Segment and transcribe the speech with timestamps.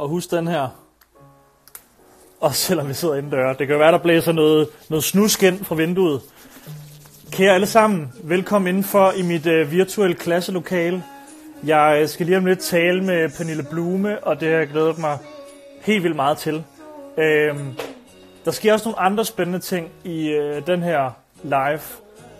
[0.00, 0.68] Og husk den her.
[2.40, 3.48] Og selvom vi sidder indendør.
[3.52, 6.20] Det kan jo være, der blæser noget, noget snusk ind fra vinduet.
[7.30, 11.04] Kære alle sammen, velkommen indenfor i mit øh, virtuelle klasselokale.
[11.64, 14.98] Jeg øh, skal lige om lidt tale med Pernille Blume, og det har jeg glædet
[14.98, 15.18] mig
[15.82, 16.64] helt vildt meget til.
[17.18, 17.74] Øhm,
[18.44, 21.10] der sker også nogle andre spændende ting i øh, den her
[21.42, 21.80] live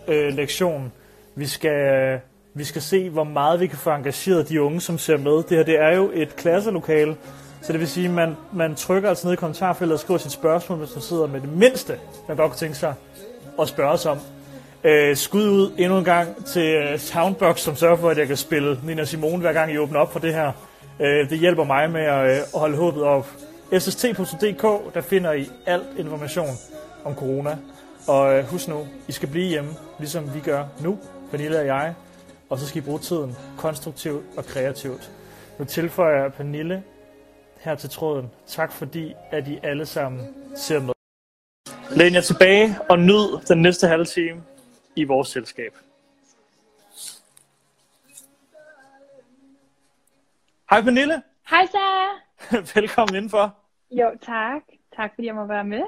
[0.08, 0.92] øh, lektion.
[1.34, 2.18] Vi skal, øh,
[2.54, 5.32] vi skal se, hvor meget vi kan få engageret de unge, som ser med.
[5.32, 7.16] Det her det er jo et klasselokale,
[7.62, 10.32] så det vil sige, at man, man trykker altså ned i kommentarfeltet og skriver sit
[10.32, 12.94] spørgsmål, hvis man sidder med det mindste, man godt kunne tænke sig
[13.60, 14.18] at spørge os om.
[14.84, 18.36] Øh, skud ud endnu en gang til uh, Soundbox, som sørger for, at jeg kan
[18.36, 20.52] spille Nina Simone, hver gang I åbner op for det her.
[21.00, 23.26] Øh, det hjælper mig med at, øh, at holde håbet op
[23.78, 26.48] sst.dk, der finder I alt information
[27.04, 27.58] om corona.
[28.08, 30.98] Og øh, husk nu, I skal blive hjemme, ligesom vi gør nu,
[31.30, 31.94] Pernille og jeg.
[32.48, 35.10] Og så skal I bruge tiden konstruktivt og kreativt.
[35.58, 36.82] Nu tilføjer jeg Pernille
[37.60, 38.30] her til tråden.
[38.46, 40.94] Tak fordi, at I alle sammen ser med.
[41.90, 44.42] Læn jer tilbage og nyd den næste halve time
[44.96, 45.74] i vores selskab.
[50.70, 52.20] Hej Pernille, Hej Sarah.
[52.74, 53.59] velkommen indenfor.
[53.90, 54.62] Jo, tak.
[54.96, 55.82] Tak fordi jeg må være med.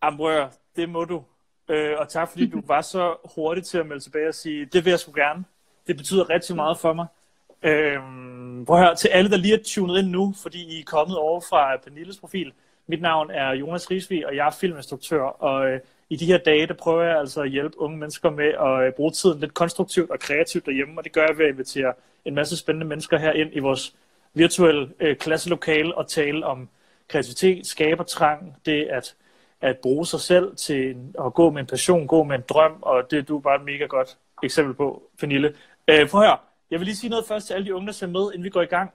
[0.00, 1.22] Ambrør, det må du.
[1.68, 4.84] Øh, og tak fordi du var så hurtig til at melde tilbage og sige, det
[4.84, 5.44] vil jeg sgu gerne.
[5.86, 7.06] Det betyder rigtig meget for mig.
[7.62, 7.98] Øh,
[8.66, 11.16] prøv at høre, til alle, der lige er tunet ind nu, fordi I er kommet
[11.16, 12.52] over fra Pernilles profil.
[12.86, 15.22] Mit navn er Jonas Risvig, og jeg er filminstruktør.
[15.22, 18.46] Og øh, i de her dage, der prøver jeg altså at hjælpe unge mennesker med
[18.46, 21.00] at øh, bruge tiden lidt konstruktivt og kreativt derhjemme.
[21.00, 21.92] Og det gør jeg ved at invitere
[22.24, 23.96] en masse spændende mennesker her ind i vores
[24.34, 26.68] virtuelle øh, klasselokale og tale om
[27.08, 29.14] kreativitet, skabertrang, det at,
[29.60, 30.96] at bruge sig selv til
[31.26, 33.64] at gå med en passion, gå med en drøm, og det er du bare et
[33.64, 35.54] mega godt eksempel på, Pernille.
[35.88, 36.38] Øh, prøv at høre,
[36.70, 38.50] jeg vil lige sige noget først til alle de unge, der ser med, inden vi
[38.50, 38.90] går i gang.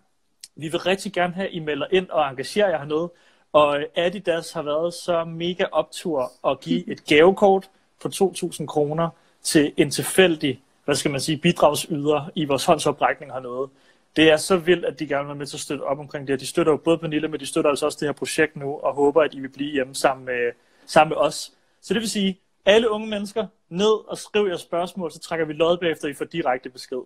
[0.55, 3.11] Vi vil rigtig gerne have, at I melder ind og engagerer jer hernede.
[3.53, 7.69] Og øh, Adidas har været så mega optur at give et gavekort
[8.01, 9.09] på 2.000 kroner
[9.43, 13.69] til en tilfældig, hvad skal man sige, bidragsyder i vores håndsoprækning hernede.
[14.15, 16.27] Det er så vildt, at de gerne vil være med til at støtte op omkring
[16.27, 16.37] det her.
[16.37, 18.93] De støtter jo både Pernille, men de støtter altså også det her projekt nu, og
[18.93, 20.51] håber, at I vil blive hjemme sammen med,
[20.85, 21.53] sammen med os.
[21.81, 25.53] Så det vil sige, alle unge mennesker, ned og skriv jeres spørgsmål, så trækker vi
[25.53, 27.01] lod bagefter, I får direkte besked.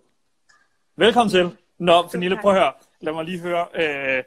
[0.96, 1.50] Velkommen til.
[1.78, 2.72] Nå, Pernille, prøv at høre.
[3.00, 4.22] Lad mig lige høre øh,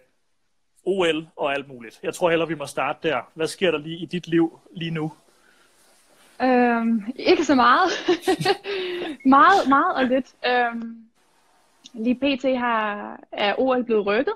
[0.85, 1.99] OL og alt muligt.
[2.03, 3.21] Jeg tror heller, vi må starte der.
[3.33, 5.11] Hvad sker der lige i dit liv lige nu?
[6.41, 7.89] Øhm, ikke så meget.
[9.25, 10.25] meget, meget og lidt.
[10.47, 11.08] Øhm,
[11.93, 12.57] lige pt.
[12.57, 14.33] Har, er OL blevet rykket.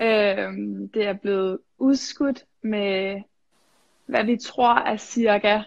[0.00, 3.22] Øhm, det er blevet udskudt med,
[4.06, 5.62] hvad vi tror er cirka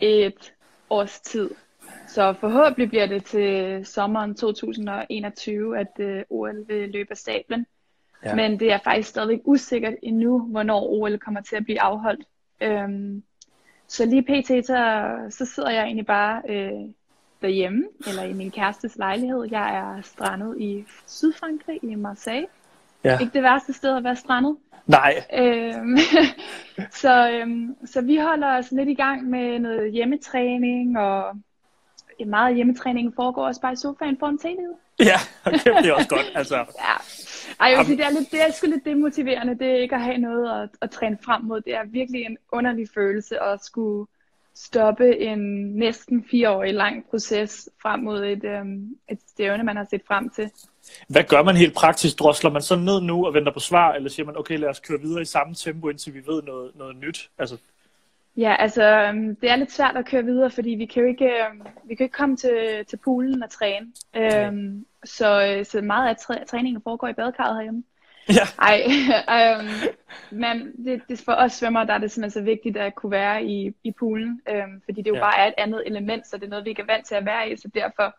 [0.00, 0.54] et
[0.90, 1.50] års tid.
[2.08, 7.66] Så forhåbentlig bliver det til sommeren 2021, at øh, OL vil løbe af stablen.
[8.24, 8.34] Ja.
[8.34, 12.26] Men det er faktisk stadig usikkert endnu, hvornår OL kommer til at blive afholdt.
[12.60, 13.22] Øhm,
[13.88, 14.66] så lige pt.
[14.66, 16.90] Så, så sidder jeg egentlig bare øh,
[17.42, 19.46] derhjemme, eller i min kærestes lejlighed.
[19.50, 22.46] Jeg er strandet i Sydfrankrig, i Marseille.
[23.04, 23.18] Ja.
[23.18, 24.56] Ikke det værste sted at være strandet.
[24.86, 25.24] Nej.
[25.34, 25.98] Øhm,
[27.02, 31.36] så, øhm, så vi holder os lidt i gang med noget hjemmetræning, og
[32.26, 34.76] meget af hjemmetræningen foregår også bare i sofaen foran tv'et.
[34.98, 36.32] Ja, okay, det er også godt.
[36.34, 36.96] Altså, Ja.
[37.60, 39.94] Ej, jeg vil sige, det er, lidt, det er sgu lidt demotiverende, det er ikke
[39.94, 41.60] at have noget at, at træne frem mod.
[41.60, 44.06] Det er virkelig en underlig følelse at skulle
[44.56, 45.38] stoppe en
[45.78, 50.50] næsten fireårig lang proces frem mod et, øhm, et stævne, man har set frem til.
[51.08, 52.18] hvad gør man helt praktisk?
[52.18, 54.80] Drosler man så ned nu og venter på svar, eller siger man, okay, lad os
[54.80, 57.30] køre videre i samme tempo, indtil vi ved noget, noget nyt?
[57.38, 57.56] Altså,
[58.36, 61.24] Ja, altså øhm, det er lidt svært at køre videre, fordi vi kan jo ikke,
[61.24, 63.86] øhm, vi kan ikke komme til, til poolen og træne.
[64.16, 67.82] Øhm, så, øh, så meget af træ, træningen foregår i badekarret herhjemme.
[68.28, 68.82] Ja, Ej,
[69.30, 69.68] øhm,
[70.30, 73.44] men det, det for os svømmer, der er det simpelthen så vigtigt at kunne være
[73.44, 75.20] i, i poolen, øhm, fordi det jo Ja.
[75.20, 77.24] bare er et andet element, så det er noget, vi ikke er vant til at
[77.26, 78.16] være i, så derfor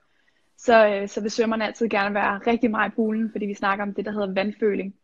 [0.57, 3.83] så, øh, så vil svømmerne altid gerne være rigtig meget i poolen, fordi vi snakker
[3.85, 4.95] om det, der hedder vandføling.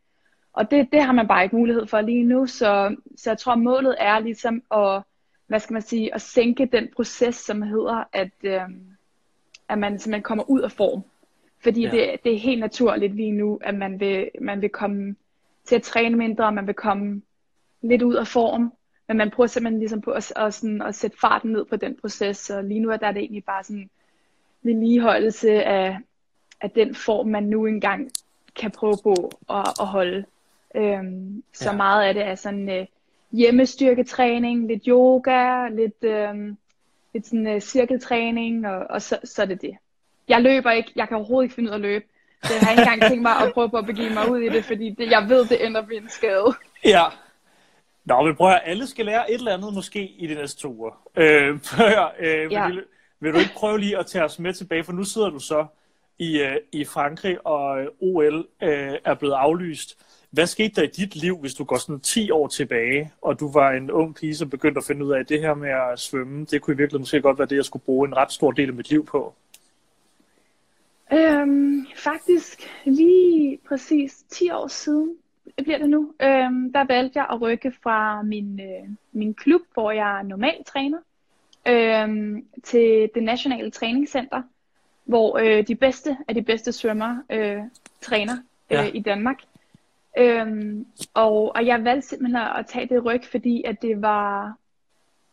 [0.54, 3.56] Og det, det har man bare ikke mulighed for lige nu, så, så jeg tror,
[3.56, 5.02] målet er ligesom at,
[5.48, 8.88] hvad skal man sige, at sænke den proces, som hedder, at, øhm,
[9.70, 11.04] at man simpelthen kommer ud af form.
[11.64, 11.92] Fordi Ja.
[11.92, 15.16] det, det er helt naturligt lige nu, at man vil, man vil komme
[15.66, 17.22] til at træne mindre, og man vil komme
[17.82, 18.74] lidt ud af form.
[19.08, 21.98] Men man prøver simpelthen ligesom på at, at, sådan, at sætte farten ned på den
[22.02, 22.38] proces.
[22.38, 23.90] Så lige nu er der det egentlig bare sådan
[24.62, 25.98] vedligeholdelse af,
[26.62, 28.12] af den form, man nu engang
[28.56, 30.26] kan prøve på at, at holde.
[30.76, 31.76] Øhm, så Ja.
[31.76, 32.86] meget af det er sådan øh,
[33.32, 36.58] hjemmestyrketræning, lidt yoga, lidt, øhm,
[37.14, 39.78] lidt sådan uh, cirkeltræning, og, og så, så er det det.
[40.28, 42.06] Jeg løber ikke, jeg kan overhovedet ikke finde ud af at løbe.
[42.44, 44.50] Så jeg har ikke engang tænkt mig at prøve på at begive mig ud i
[44.50, 46.54] det, fordi det, jeg ved, det ender med en skade.
[46.86, 47.04] Ja.
[48.06, 50.62] Nå, men prøv at høre, alle skal lære et eller andet måske i de næste
[50.62, 50.92] to uger.
[51.16, 51.88] Øh, prøv
[52.20, 52.68] øh, Ja.
[52.68, 52.84] vil,
[53.20, 55.66] vil du ikke prøve lige at tage os med tilbage, for nu sidder du så
[56.20, 59.98] i, øh, i Frankrig, og øh, OL øh, er blevet aflyst.
[60.32, 63.52] Hvad skete der i dit liv, hvis du går sådan 10 år tilbage, og du
[63.52, 66.00] var en ung pige, som begyndte at finde ud af, at det her med at
[66.00, 68.52] svømme, det kunne i virkeligheden måske godt være det, jeg skulle bruge en ret stor
[68.52, 69.34] del af mit liv på?
[71.14, 75.18] Øhm, faktisk lige præcis 10 år siden
[75.64, 79.92] bliver det nu, øhm, der valgte jeg at rykke fra min, øh, min klub, hvor
[79.92, 80.98] jeg normalt træner,
[81.68, 84.42] øhm, til det nationale træningscenter,
[85.06, 87.62] hvor øh, de bedste af de bedste svømmer øh,
[88.02, 88.34] træner
[88.70, 88.92] øh, Ja.
[88.94, 89.38] i Danmark.
[90.18, 94.56] Øhm, og, og jeg valgte simpelthen at, tage det ryg, fordi at det var,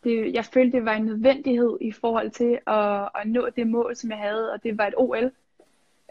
[0.03, 3.95] det, jeg følte, det var en nødvendighed i forhold til at, at nå det mål,
[3.95, 5.31] som jeg havde, og det var et OL.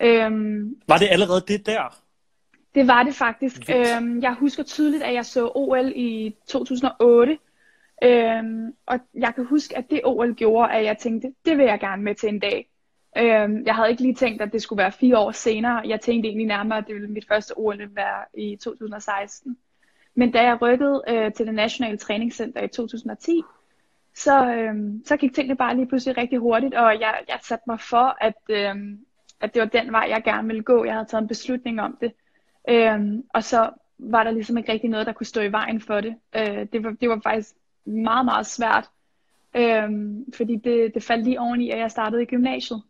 [0.00, 2.00] Øhm, Var det allerede det der?
[2.74, 3.68] det var det faktisk.
[3.68, 3.96] Vildt.
[3.96, 7.38] Øhm, jeg husker tydeligt, at jeg så OL i 2008.
[8.02, 11.80] Øhm, og jeg kan huske, at det OL gjorde, at jeg tænkte, det vil jeg
[11.80, 12.70] gerne med til en dag.
[13.18, 15.82] Øhm, jeg havde ikke lige tænkt, at det skulle være fire år senere.
[15.88, 19.56] Jeg tænkte egentlig nærmere, at det ville mit første OL være i 2016.
[20.14, 23.42] Men da jeg rykkede øh, til det nationale træningscenter i 2010,
[24.14, 27.80] så, øhm, så gik tingene bare lige pludselig rigtig hurtigt, og jeg, jeg satte mig
[27.80, 28.98] for, at, øhm,
[29.40, 30.84] at det var den vej, jeg gerne ville gå.
[30.84, 32.12] Jeg havde taget en beslutning om det.
[32.68, 36.00] Øhm, og så var der ligesom ikke rigtig noget, der kunne stå i vejen for
[36.00, 36.14] det.
[36.36, 37.50] Øh, det, var, det var faktisk
[37.84, 38.88] meget, meget svært.
[39.56, 42.82] Øhm, fordi det, det faldt lige oveni, at jeg startede i gymnasiet.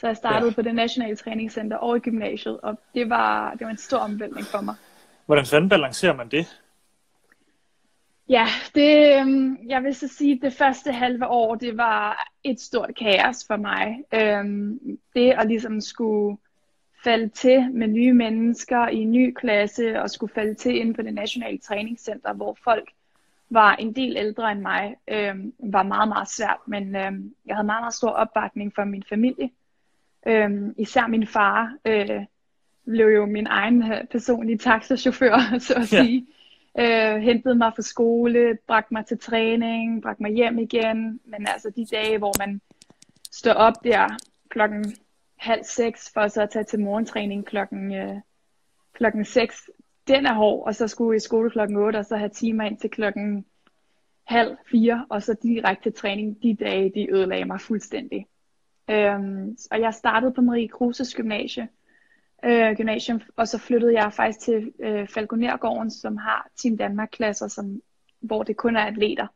[0.00, 0.54] Så jeg startede Ja.
[0.54, 4.46] på det nationale træningscenter og i gymnasiet, og det var, det var en stor omvæltning
[4.46, 4.74] for mig.
[5.26, 6.60] Hvordan fanden balancerer man det?
[8.28, 12.60] Ja, det, øhm, jeg vil så sige, at det første halve år, det var et
[12.60, 14.04] stort kaos for mig.
[14.14, 14.80] Øhm,
[15.14, 16.36] det at ligesom skulle
[17.04, 21.02] falde til med nye mennesker i en ny klasse, og skulle falde til inde på
[21.02, 22.90] det nationale træningscenter, hvor folk
[23.50, 26.60] var en del ældre end mig, øhm, var meget, meget svært.
[26.66, 29.50] Men øhm, jeg havde meget, meget stor opbakning fra min familie.
[30.26, 32.24] Øhm, især min far øh,
[32.86, 36.26] blev jo min egen øh, personlige taxachauffør, så at sige.
[36.78, 41.20] Øh, hentede mig fra skole, bragte mig til træning, bragte mig hjem igen.
[41.24, 42.60] Men altså de dage, hvor man
[43.32, 44.08] står op der
[44.48, 44.96] klokken
[45.36, 48.16] halv seks, for så at tage til morgentræning klokken, øh,
[48.92, 49.70] klokken seks,
[50.08, 52.78] den er hård, og så skulle i skole klokken 8, og så have timer ind
[52.78, 53.44] til klokken
[54.26, 56.42] halv fire, og så direkte træning.
[56.42, 58.26] De dage, de ødelagde mig fuldstændig.
[58.90, 61.68] Øhm, og jeg startede på Marie Kruses gymnasie,
[62.46, 67.82] øh, gymnasium, og så flyttede jeg faktisk til øh, Falconergården, som har Team Danmark-klasser, som,
[68.20, 69.26] hvor det kun er atleter.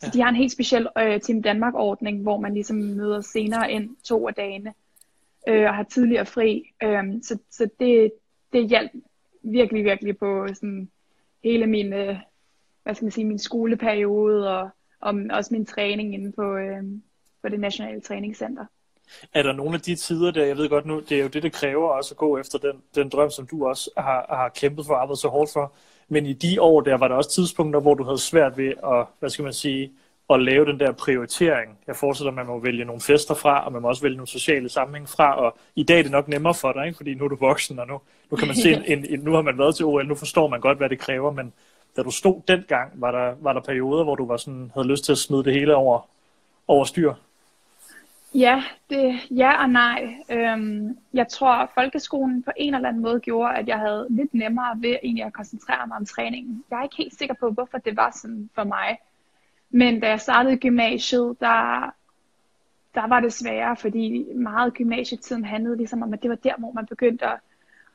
[0.00, 0.10] Så Ja.
[0.10, 4.28] de har en helt speciel øh, Team Danmark-ordning, hvor man ligesom møder senere ind to
[4.28, 4.74] af dagene,
[5.48, 6.64] øh, og har tidligere fri.
[6.82, 8.12] Øh, så så det,
[8.52, 8.90] det hjalp
[9.42, 10.90] virkelig, virkelig på sådan
[11.44, 12.16] hele min, øh,
[12.82, 14.70] hvad skal man sige, min skoleperiode, og,
[15.00, 16.82] og også min træning inde på, øh,
[17.42, 18.64] på det nationale træningscenter.
[19.34, 21.42] Er der nogle af de tider der, jeg ved godt nu, det er jo det,
[21.42, 24.86] det kræver også at gå efter den, den drøm, som du også har, har kæmpet
[24.86, 25.72] for og arbejdet så hårdt for.
[26.08, 29.06] Men i de år der, var der også tidspunkter, hvor du havde svært ved at,
[29.18, 29.92] hvad skal man sige,
[30.30, 31.78] at lave den der prioritering.
[31.86, 34.28] Jeg forestiller, at man må vælge nogle fester fra, og man må også vælge nogle
[34.28, 36.96] sociale sammenhæng fra, og i dag er det nok nemmere for dig, ikke?
[36.96, 39.32] fordi nu er du voksen, og nu, nu kan man se, en, en, en, nu
[39.32, 41.52] har man været til OL, nu forstår man godt, hvad det kræver, men
[41.96, 45.04] da du stod dengang, var der, var der perioder, hvor du var sådan, havde lyst
[45.04, 46.08] til at smide det hele over,
[46.68, 47.14] over styr?
[48.34, 50.14] Ja, det, ja og nej.
[50.30, 54.34] Øhm, jeg tror, at folkeskolen på en eller anden måde gjorde, at jeg havde lidt
[54.34, 56.64] nemmere ved egentlig at koncentrere mig om træningen.
[56.70, 58.98] Jeg er ikke helt sikker på, hvorfor det var sådan for mig.
[59.70, 61.94] Men da jeg startede gymnasiet, der,
[62.94, 66.72] der var det sværere, fordi meget gymnasietiden handlede ligesom om, at det var der, hvor
[66.72, 67.38] man begyndte at,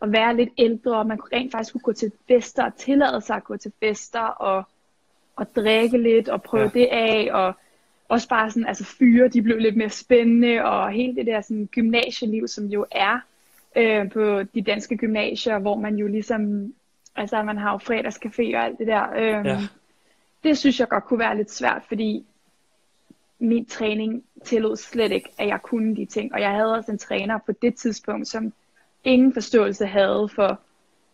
[0.02, 3.22] at være lidt ældre, og man kunne rent faktisk kunne gå til fester og tillade
[3.22, 4.64] sig at gå til fester og,
[5.36, 6.80] og drikke lidt og prøve ja.
[6.80, 7.54] det af, og
[8.10, 11.70] også bare sådan, altså fyre, de blev lidt mere spændende, og hele det der sådan
[11.72, 13.20] gymnasieliv, som jo er
[13.76, 16.74] øh, på de danske gymnasier, hvor man jo ligesom,
[17.16, 19.14] altså man har jo fredagscafé og alt det der.
[19.16, 19.58] Øh, Ja.
[20.44, 22.26] Det synes jeg godt kunne være lidt svært, fordi
[23.40, 26.34] min træning tillod slet ikke, at jeg kunne de ting.
[26.34, 28.54] Og jeg havde også en træner på det tidspunkt, som
[29.04, 30.60] ingen forståelse havde for,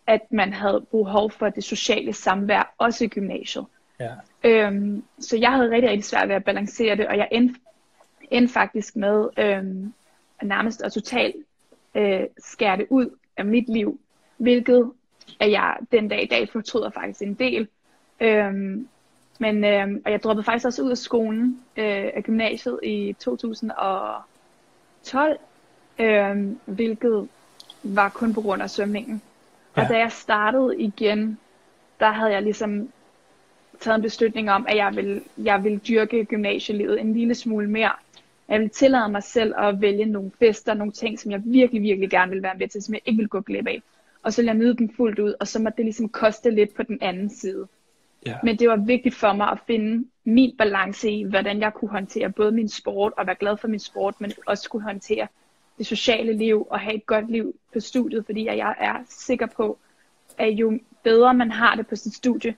[0.06, 3.64] at man havde behov for det sociale samvær, også i gymnasiet.
[4.00, 4.14] Ja.
[4.44, 7.60] Øhm, så jeg havde rigtig, rigtig svært ved at balancere det, og jeg endte,
[8.30, 9.92] endte faktisk med øhm,
[10.42, 11.36] nærmest at totalt
[11.94, 14.00] øh, skære det ud af mit liv,
[14.36, 14.90] hvilket
[15.40, 17.68] at jeg den dag i dag fortryder faktisk en del.
[18.20, 18.88] Øhm,
[19.38, 25.38] Men, øh, og jeg droppede faktisk også ud af skolen, øh, af gymnasiet i 2012,
[25.98, 27.28] øh, hvilket
[27.82, 29.22] var kun på grund af svømningen.
[29.76, 29.82] Ja.
[29.82, 31.38] Og da jeg startede igen,
[32.00, 32.88] der havde jeg ligesom
[33.80, 37.92] taget en beslutning om, at jeg vil, jeg vil dyrke gymnasielivet en lille smule mere.
[38.48, 42.10] Jeg vil tillade mig selv at vælge nogle fester, nogle ting, som jeg virkelig, virkelig
[42.10, 43.82] gerne vil være med til, som jeg ikke vil gå glip af.
[44.22, 46.74] Og så vil jeg nyde dem fuldt ud, og så må det ligesom koste lidt
[46.74, 47.68] på den anden side.
[48.26, 48.36] Ja.
[48.42, 52.30] Men det var vigtigt for mig at finde min balance i, hvordan jeg kunne håndtere
[52.30, 55.26] både min sport og være glad for min sport, men også kunne håndtere
[55.78, 59.78] det sociale liv og have et godt liv på studiet, fordi jeg er sikker på,
[60.38, 62.54] at jo bedre man har det på sit studie,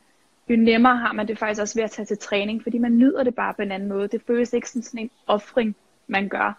[0.52, 3.24] jo nemmere har man det faktisk også ved at tage til træning, fordi man nyder
[3.24, 4.08] det bare på en anden måde.
[4.08, 6.58] Det føles ikke som sådan en offring, man gør.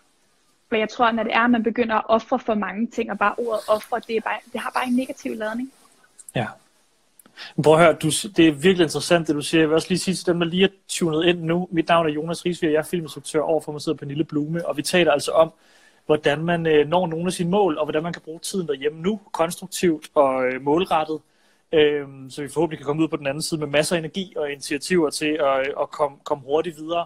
[0.70, 3.18] For jeg tror, når det er, at man begynder at ofre for mange ting, og
[3.18, 5.72] bare ordet ofre, det, er bare, det har bare en negativ ladning.
[6.36, 6.48] Ja.
[7.64, 8.08] Prøv at høre, du,
[8.38, 9.62] det er virkelig interessant, det du siger.
[9.62, 11.68] Jeg vil også lige sige til dem, der lige er tunet ind nu.
[11.72, 14.68] Mit navn er Jonas Riesvig, og jeg er filminstruktør overfor mig sidder på Lille Blume,
[14.68, 15.54] og vi taler altså om,
[16.06, 19.02] hvordan man øh, når nogle af sine mål, og hvordan man kan bruge tiden derhjemme
[19.02, 21.20] nu, konstruktivt og øh, målrettet,
[21.74, 24.34] øh, så vi forhåbentlig kan komme ud på den anden side med masser af energi
[24.38, 27.06] og initiativer til at, øh, at komme, komme hurtigt videre.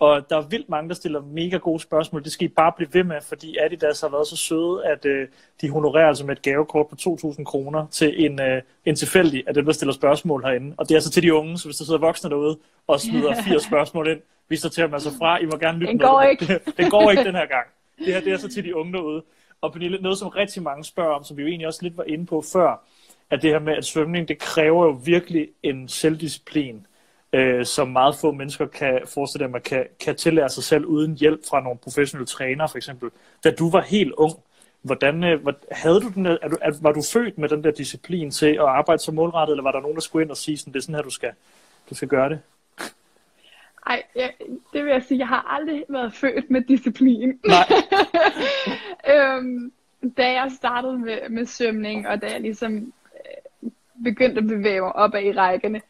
[0.00, 2.24] Og der er vildt mange, der stiller mega gode spørgsmål.
[2.24, 5.28] Det skal I bare blive ved med, fordi Adidas har været så søde, at øh,
[5.60, 9.54] de honorerer altså med et gavekort på 2.000 kroner til en, øh, en tilfældig af
[9.54, 10.74] dem, der stiller spørgsmål herinde.
[10.78, 13.34] Og det er altså til de unge, så hvis der sidder voksne derude og smider
[13.48, 15.38] fire spørgsmål ind, vi til dem altså fra.
[15.38, 16.30] I må gerne lytte Den går med.
[16.30, 16.60] ikke.
[16.82, 17.66] Den går ikke den her gang.
[17.98, 19.22] Det her det er så til de unge derude.
[19.60, 22.04] Og Pernille, noget som rigtig mange spørger om, som vi jo egentlig også lidt var
[22.04, 22.84] inde på før,
[23.30, 26.86] at det her med, at svømning, det kræver jo virkelig en selvdisciplin
[27.32, 31.14] øh, som meget få mennesker kan forestille dem, at kan, kan tillære sig selv uden
[31.14, 33.10] hjælp fra nogle professionelle trænere, for eksempel.
[33.44, 34.32] Da du var helt ung,
[34.82, 35.40] hvordan, øh,
[35.72, 38.58] havde du den, er du, er, var du født med den der disciplin til at
[38.58, 40.82] arbejde så målrettet, eller var der nogen, der skulle ind og sige, sådan, det er
[40.82, 41.32] sådan her, du skal,
[41.90, 42.40] du skal gøre det?
[43.86, 44.28] Ej, ja,
[44.72, 47.40] det vil jeg sige, jeg har aldrig været født med disciplin.
[47.46, 47.68] Nej.
[49.14, 49.72] øhm,
[50.16, 52.92] da jeg startede med, med svømning, og da jeg ligesom
[54.04, 55.80] begyndte at bevæge mig opad i rækkerne,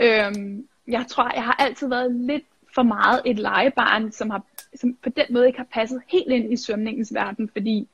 [0.00, 2.44] øhm, jeg tror, jeg har altid været lidt
[2.74, 4.42] for meget et legebarn, som, har,
[4.74, 7.88] som på den måde ikke har passet helt ind i svømningens verden, fordi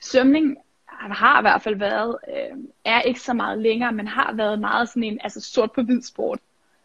[0.00, 0.56] svømning
[0.88, 4.88] har i hvert fald været, øh, er ikke så meget længere, men har været meget
[4.88, 6.38] sådan en altså sort på hvid sport.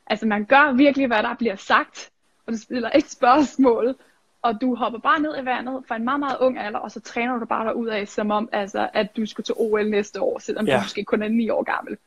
[0.07, 2.11] Altså man gør virkelig, hvad der bliver sagt,
[2.45, 3.95] og du stiller ikke spørgsmål,
[4.41, 6.99] og du hopper bare ned i vandet fra en meget, meget ung alder, og så
[6.99, 10.39] træner du bare ud af, som om, altså, at du skal til OL næste år,
[10.39, 10.75] selvom ja.
[10.75, 11.97] du måske kun er 9 år gammel.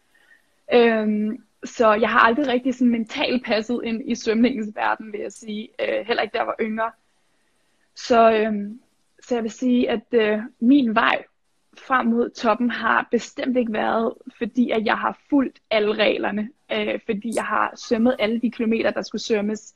[0.73, 5.33] Øhm, så jeg har aldrig rigtig sådan mentalt passet ind i svømningens verden, vil jeg
[5.33, 5.69] sige.
[5.81, 6.91] Øh, heller ikke der jeg var yngre.
[7.95, 8.71] Så, øh,
[9.23, 11.25] så jeg vil sige, at øh, min vej
[11.79, 16.49] frem mod toppen har bestemt ikke været, fordi at jeg har fulgt alle reglerne.
[16.73, 19.75] Øh, fordi jeg har svømmet alle de kilometer, der skulle svømmes.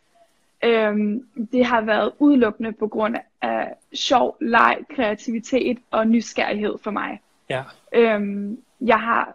[0.64, 1.20] Øh,
[1.52, 7.20] det har været udelukkende på grund af sjov, leg, kreativitet og nysgerrighed for mig.
[7.50, 7.62] Ja.
[7.92, 9.34] Øh, jeg har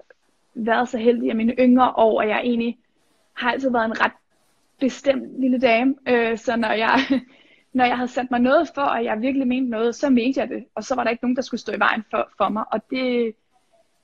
[0.55, 2.77] været så heldig at mine yngre år, at jeg egentlig
[3.33, 4.11] har altid været en ret
[4.79, 5.95] bestemt lille dame.
[6.07, 6.99] Øh, så når jeg,
[7.73, 10.49] når jeg havde sat mig noget for, og jeg virkelig mente noget, så mente jeg
[10.49, 10.65] det.
[10.75, 12.63] Og så var der ikke nogen, der skulle stå i vejen for, for mig.
[12.71, 13.35] Og det,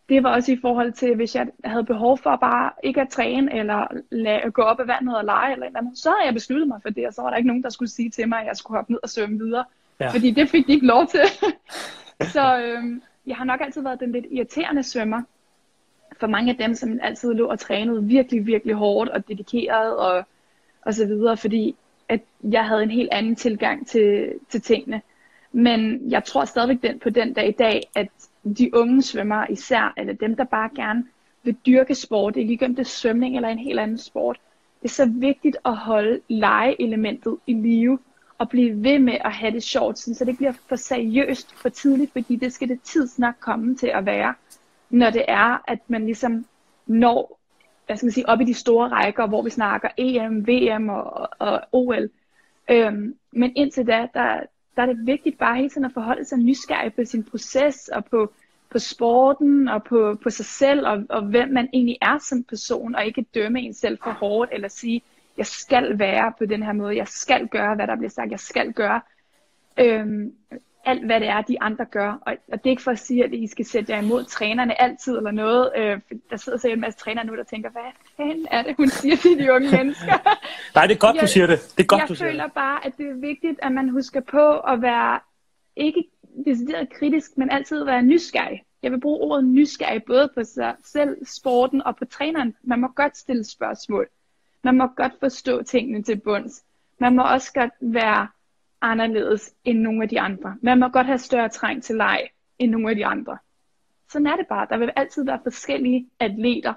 [0.10, 3.56] det var også i forhold til, hvis jeg havde behov for bare ikke at træne,
[3.60, 6.68] eller lade, gå op i vandet og lege, eller, eller andet, så havde jeg besluttet
[6.68, 8.48] mig for det, og så var der ikke nogen, der skulle sige til mig, at
[8.48, 9.66] jeg skulle hoppe ned og svømme videre.
[10.00, 10.10] Ja.
[10.10, 11.22] Fordi det fik de ikke lov til.
[12.34, 12.84] så øh,
[13.26, 15.22] jeg har nok altid været den lidt irriterende svømmer,
[16.22, 20.26] for mange af dem, som altid lå og trænede virkelig, virkelig hårdt og dedikeret og,
[20.82, 21.76] og så videre, fordi
[22.10, 25.02] at jeg havde en helt anden tilgang til, til tingene.
[25.52, 28.08] Men jeg tror stadigvæk den på den dag i dag, at
[28.58, 31.06] de unge svømmer især, eller dem, der bare gerne
[31.44, 34.40] vil dyrke sport, det er ligegyldigt det er svømning eller en helt anden sport,
[34.82, 38.00] det er så vigtigt at holde legeelementet i live,
[38.38, 41.70] og blive ved med at have det sjovt, så det ikke bliver for seriøst for
[41.70, 44.34] tidligt, fordi det skal det tidsnok komme til at være
[44.92, 46.46] når det er, at man ligesom
[46.86, 47.42] når
[47.92, 51.30] hvad skal man sige, op i de store rækker, hvor vi snakker EM, VM og,
[51.40, 52.10] og OL.
[52.70, 54.40] Øhm, men indtil da, der,
[54.76, 58.06] der er det vigtigt bare hele tiden at forholde sig nysgerrig på sin proces og
[58.06, 58.34] på,
[58.70, 62.96] på sporten og på, på sig selv og, og hvem man egentlig er som person,
[62.96, 65.02] og ikke dømme en selv for hårdt eller sige,
[65.38, 68.40] jeg skal være på den her måde, jeg skal gøre, hvad der bliver sagt, jeg
[68.40, 69.02] skal gøre.
[69.80, 70.34] Øhm,
[70.86, 72.12] alt, hvad det er, de andre gør.
[72.22, 74.82] Og, og det er ikke for at sige, at I skal sætte jer imod trænerne
[74.82, 75.72] altid eller noget.
[75.78, 77.82] Øh, der sidder så en masse trænere nu, der tænker, hvad
[78.18, 80.38] fanden er det, hun siger til de unge mennesker?
[80.76, 81.74] Nej, det er godt, jeg, du siger det.
[81.78, 82.54] det er godt, jeg du føler det.
[82.54, 85.20] bare, at det er vigtigt, at man husker på at være
[85.76, 86.04] ikke
[86.46, 88.64] decideret kritisk, men altid være nysgerrig.
[88.84, 92.56] Jeg vil bruge ordet nysgerrig både på sig selv, sporten og på træneren.
[92.64, 94.08] Man må godt stille spørgsmål.
[94.64, 96.64] Man må godt forstå tingene til bunds.
[97.00, 98.28] Man må også godt være
[98.82, 100.56] anderledes end nogle af de andre.
[100.62, 103.38] Man må godt have større træng til leg end nogle af de andre.
[104.12, 104.68] Sådan er det bare.
[104.70, 106.74] Der vil altid være forskellige atleter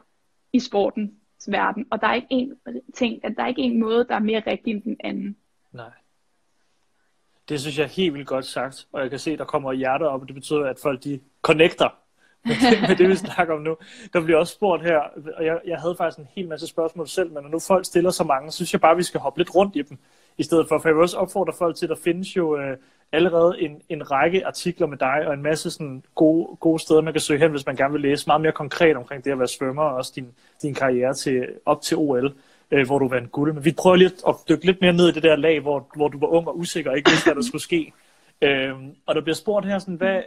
[0.53, 1.13] i sportens
[1.49, 2.53] verden, og der er ikke en
[2.95, 5.37] ting, at der er ikke en måde, der er mere rigtig end den anden.
[5.73, 5.91] Nej.
[7.49, 10.07] Det synes jeg er helt vildt godt sagt, og jeg kan se, der kommer hjerter
[10.07, 11.89] op, og det betyder, at folk de connecter
[12.45, 13.77] med det, med det, vi snakker om nu.
[14.13, 14.99] Der bliver også spurgt her,
[15.37, 18.11] og jeg, jeg havde faktisk en hel masse spørgsmål selv, men når nu folk stiller
[18.11, 19.99] så mange, så synes jeg bare, vi skal hoppe lidt rundt i dem,
[20.39, 22.77] i stedet for, for jeg vil også opfordre folk til, at der findes jo øh,
[23.13, 27.15] allerede en, en række artikler med dig, og en masse sådan gode, gode steder, man
[27.15, 29.49] kan søge hen, hvis man gerne vil læse meget mere konkret omkring det at være
[29.49, 30.29] svømmer, og også din,
[30.63, 32.35] din karriere til, op til OL
[32.71, 33.53] øh, hvor du vandt guld.
[33.53, 36.09] Men vi prøver lige at dykke lidt mere ned i det der lag, hvor, hvor
[36.09, 37.93] du var ung og usikker og ikke vidste, hvad der skulle ske.
[38.43, 38.73] Øh,
[39.07, 40.23] og der bliver spurgt her, sådan, hvad,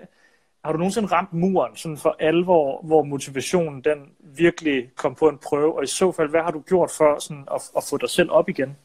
[0.63, 5.37] har du nogensinde ramt muren sådan for alvor, hvor motivationen den virkelig kom på en
[5.37, 5.75] prøve?
[5.77, 8.31] Og i så fald, hvad har du gjort for sådan, at, at få dig selv
[8.31, 8.77] op igen?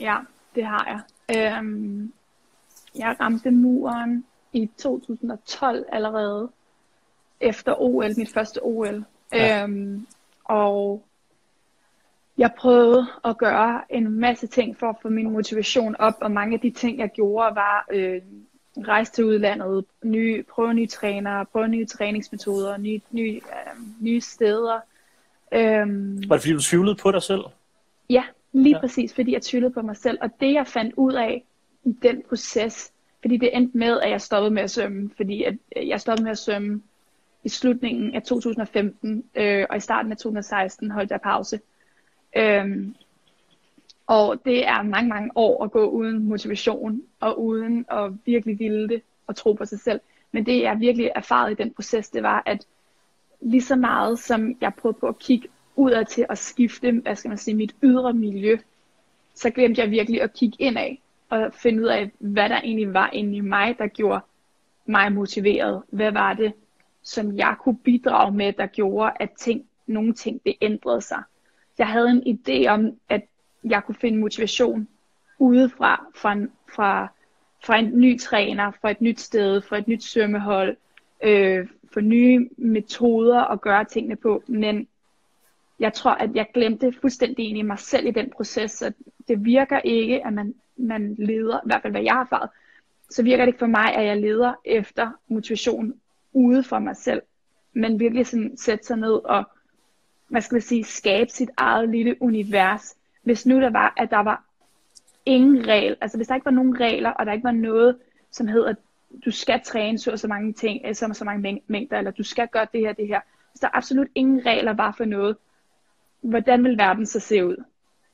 [0.00, 0.16] Ja,
[0.54, 1.00] det har jeg.
[1.36, 2.12] Øhm,
[2.94, 6.50] jeg ramte muren i 2012 allerede,
[7.40, 9.04] efter OL, mit første OL.
[9.32, 9.64] Ja.
[9.64, 10.06] Øhm,
[10.44, 11.04] og
[12.38, 16.54] jeg prøvede at gøre en masse ting for at få min motivation op, og mange
[16.54, 18.22] af de ting, jeg gjorde, var øh,
[18.78, 24.80] rejse til udlandet, nye, prøve nye trænere, prøve nye træningsmetoder, nye, nye, øh, nye steder.
[25.52, 27.42] Øhm, var det fordi, du tvivlede på dig selv?
[28.10, 28.24] Ja,
[28.58, 28.80] lige ja.
[28.80, 30.18] præcis, fordi jeg tvivlede på mig selv.
[30.20, 31.44] Og det, jeg fandt ud af
[31.84, 35.56] i den proces, fordi det endte med, at jeg stoppede med at svømme, fordi at
[35.76, 36.82] jeg stoppede med at svømme
[37.44, 41.60] i slutningen af 2015, øh, og i starten af 2016 holdt jeg pause.
[42.36, 42.94] Øhm,
[44.06, 48.88] og det er mange, mange år at gå uden motivation, og uden at virkelig ville
[48.88, 50.00] det, og tro på sig selv.
[50.32, 52.66] Men det, jeg virkelig erfarede i den proces, det var, at
[53.40, 55.48] lige så meget som jeg prøvede på at kigge
[55.78, 58.58] udad til at skifte, hvad skal man sige, mit ydre miljø,
[59.34, 60.96] så glemte jeg virkelig at kigge indad
[61.28, 64.20] og finde ud af, hvad der egentlig var inde i mig, der gjorde
[64.86, 65.82] mig motiveret.
[65.88, 66.52] Hvad var det,
[67.02, 71.22] som jeg kunne bidrage med, der gjorde, at ting, nogle ting, det ændrede sig
[71.78, 73.22] jeg havde en idé om, at
[73.64, 74.88] jeg kunne finde motivation
[75.38, 76.36] udefra, fra,
[76.74, 77.08] fra,
[77.64, 80.76] fra en ny træner, fra et nyt sted, fra et nyt svømmehold,
[81.22, 84.88] øh, for nye metoder at gøre tingene på, men
[85.78, 88.94] jeg tror, at jeg glemte fuldstændig ind i mig selv i den proces, at
[89.28, 92.50] det virker ikke, at man, man leder, i hvert fald hvad jeg har erfaret,
[93.10, 95.94] så virker det ikke for mig, at jeg leder efter motivation
[96.32, 97.22] ude for mig selv,
[97.72, 99.44] men virkelig sådan sætte sig ned og
[100.28, 104.18] hvad skal jeg sige, skabe sit eget lille univers, hvis nu der var, at der
[104.18, 104.44] var
[105.26, 107.96] ingen regel, altså hvis der ikke var nogen regler, og der ikke var noget,
[108.30, 108.74] som hedder,
[109.24, 112.22] du skal træne så og så mange ting, eller så, så mange mængder, eller du
[112.22, 113.20] skal gøre det her, det her.
[113.52, 115.36] Hvis der absolut ingen regler var for noget,
[116.20, 117.64] hvordan vil verden så se ud?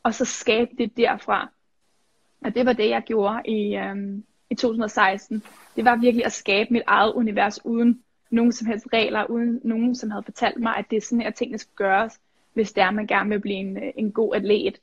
[0.02, 1.48] Og så skabe det derfra.
[2.44, 5.42] Og det var det, jeg gjorde i, øhm, i 2016.
[5.76, 9.94] Det var virkelig at skabe mit eget univers uden nogen som helst regler, uden nogen,
[9.94, 12.20] som havde fortalt mig, at det er sådan her, tingene skal gøres,
[12.52, 14.80] hvis det er, man gerne vil blive en, øh, en god atlet.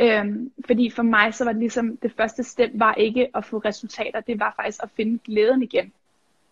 [0.00, 3.58] Øhm, fordi for mig, så var det ligesom, det første step var ikke at få
[3.58, 5.92] resultater, det var faktisk at finde glæden igen.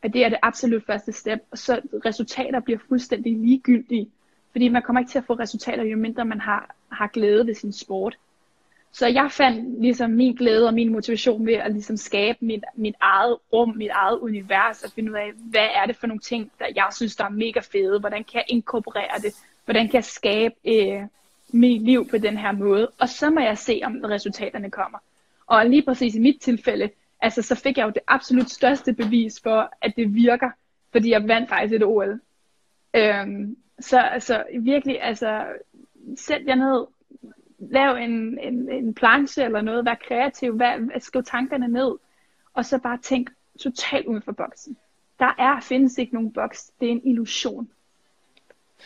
[0.03, 4.11] At det er det absolut første step, og så resultater bliver fuldstændig ligegyldige,
[4.53, 7.55] fordi man kommer ikke til at få resultater, jo mindre man har, har glæde ved
[7.55, 8.19] sin sport.
[8.93, 12.95] Så jeg fandt ligesom min glæde og min motivation ved at ligesom skabe mit, mit
[13.01, 16.53] eget rum, mit eget univers, og finde ud af, hvad er det for nogle ting,
[16.59, 19.35] der jeg synes, der er mega fede, hvordan kan jeg inkorporere det,
[19.65, 21.03] hvordan kan jeg skabe øh,
[21.53, 24.99] mit liv på den her måde, og så må jeg se, om resultaterne kommer.
[25.47, 29.41] Og lige præcis i mit tilfælde, altså så fik jeg jo det absolut største bevis
[29.43, 30.51] for, at det virker,
[30.93, 32.21] fordi jeg vandt faktisk et OL.
[32.97, 35.45] Øhm, så altså virkelig, altså
[36.17, 36.87] sæt jer ned,
[37.59, 41.95] lav en, en, en planche eller noget, vær kreativ, vær, skriv tankerne ned,
[42.55, 44.77] og så bare tænk totalt uden for boksen.
[45.19, 47.69] Der er, findes ikke nogen boks, det er en illusion.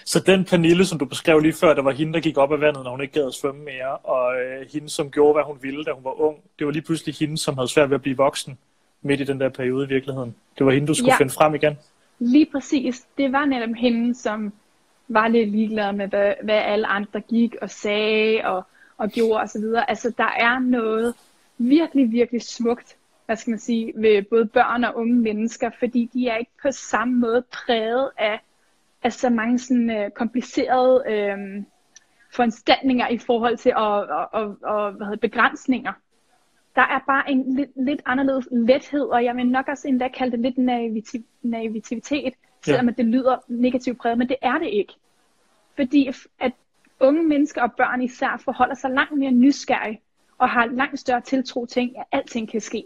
[0.04, 2.60] Så den Pernille, som du beskrev lige før, der var hende, der gik op af
[2.60, 5.58] vandet, når hun ikke gad at svømme mere, og øh, hende, som gjorde, hvad hun
[5.62, 8.02] ville, da hun var ung, det var lige pludselig hende, som havde svært ved at
[8.02, 8.58] blive voksen
[9.02, 10.34] midt i den der periode i virkeligheden.
[10.58, 11.18] Det var hende, du skulle ja.
[11.18, 11.78] finde frem igen.
[12.18, 13.06] Lige præcis.
[13.18, 14.52] Det var netop hende, som
[15.14, 18.62] var lidt ligeglad med, hvad, hvad alle andre gik og sagde og,
[18.96, 19.64] og gjorde osv.
[19.88, 21.14] Altså, der er noget
[21.58, 22.96] virkelig, virkelig smukt,
[23.26, 26.70] hvad skal man sige, ved både børn og unge mennesker, fordi de er ikke på
[26.70, 28.40] samme måde præget af,
[29.02, 31.62] af så mange sådan, øh, komplicerede øh,
[32.34, 35.92] foranstaltninger i forhold til og, og, og, og, hvad hedder, begrænsninger.
[36.76, 40.32] Der er bare en lidt, lidt anderledes lethed, og jeg vil nok også endda kalde
[40.32, 42.92] det lidt naivitiv, naivitet, selvom ja.
[42.92, 44.92] det lyder negativt præget, men det er det ikke.
[45.76, 46.52] Fordi at
[47.00, 50.00] unge mennesker og børn især forholder sig langt mere nysgerrige
[50.38, 52.84] og har langt større tiltro til, at alting kan ske.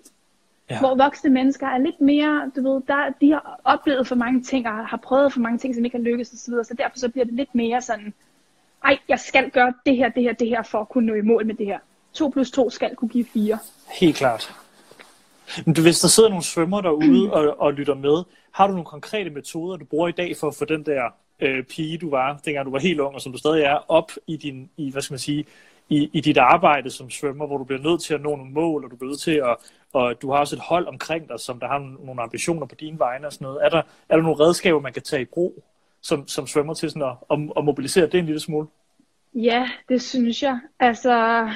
[0.70, 0.80] Ja.
[0.80, 4.66] Hvor voksne mennesker er lidt mere, du ved, der, de har oplevet for mange ting,
[4.66, 7.08] og har prøvet for mange ting, som ikke har lykkes osv., så, så derfor så
[7.08, 8.14] bliver det lidt mere sådan,
[8.84, 11.20] ej, jeg skal gøre det her, det her, det her, for at kunne nå i
[11.20, 11.78] mål med det her.
[12.12, 13.58] 2 plus 2 skal kunne give 4.
[14.00, 14.54] Helt klart.
[15.64, 18.84] Men du, hvis der sidder nogle svømmer derude og, og lytter med, har du nogle
[18.84, 21.02] konkrete metoder, du bruger i dag for at få den der
[21.40, 24.10] øh, pige, du var, dengang du var helt ung, og som du stadig er, op
[24.26, 25.44] i din, i, hvad skal man sige,
[25.88, 28.84] i, i dit arbejde som svømmer, hvor du bliver nødt til at nå nogle mål,
[28.84, 29.56] og du bliver nødt til at,
[29.92, 32.98] og du har også et hold omkring dig, som der har nogle ambitioner på dine
[32.98, 33.64] vegne og sådan noget.
[33.64, 35.64] Er der, er der nogle redskaber, man kan tage i brug
[36.02, 38.66] som, som svømmer til sådan at, at, at mobilisere det en lille smule?
[39.34, 40.58] Ja, det synes jeg.
[40.80, 41.48] Altså,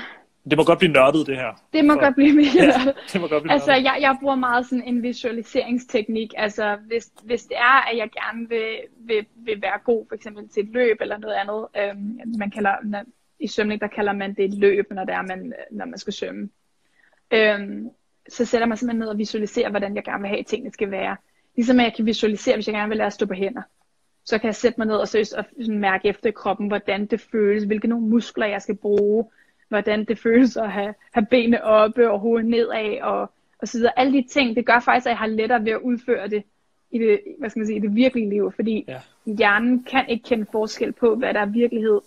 [0.44, 1.62] det må godt blive nørdet, det her.
[1.72, 2.00] Det må for...
[2.00, 5.02] godt blive mere ja, det må godt blive Altså, jeg, jeg bruger meget sådan en
[5.02, 6.32] visualiseringsteknik.
[6.36, 10.48] Altså, hvis, hvis det er, at jeg gerne vil, vil, vil være god, for eksempel
[10.48, 11.66] til et løb eller noget andet.
[11.76, 13.02] Øhm, man kalder, når,
[13.40, 16.12] I svømning, der kalder man det et løb, når, det er, man, når man skal
[16.12, 16.50] svømme.
[17.30, 17.90] Øhm,
[18.28, 20.90] så sætter man simpelthen ned og visualiserer, hvordan jeg gerne vil have, at tingene skal
[20.90, 21.16] være.
[21.56, 23.62] Ligesom at jeg kan visualisere, hvis jeg gerne vil lære at stå på hænder.
[24.24, 27.20] Så kan jeg sætte mig ned og, seriøst og mærke efter i kroppen, hvordan det
[27.20, 29.24] føles, hvilke nogle muskler jeg skal bruge,
[29.70, 33.98] hvordan det føles at have, have benene oppe og hovedet nedad og, og så videre.
[33.98, 36.42] Alle de ting, det gør faktisk, at jeg har lettere ved at udføre det
[36.90, 39.00] i det, hvad skal man sige, i det virkelige liv, fordi ja.
[39.26, 42.00] hjernen kan ikke kende forskel på, hvad der er virkelighed,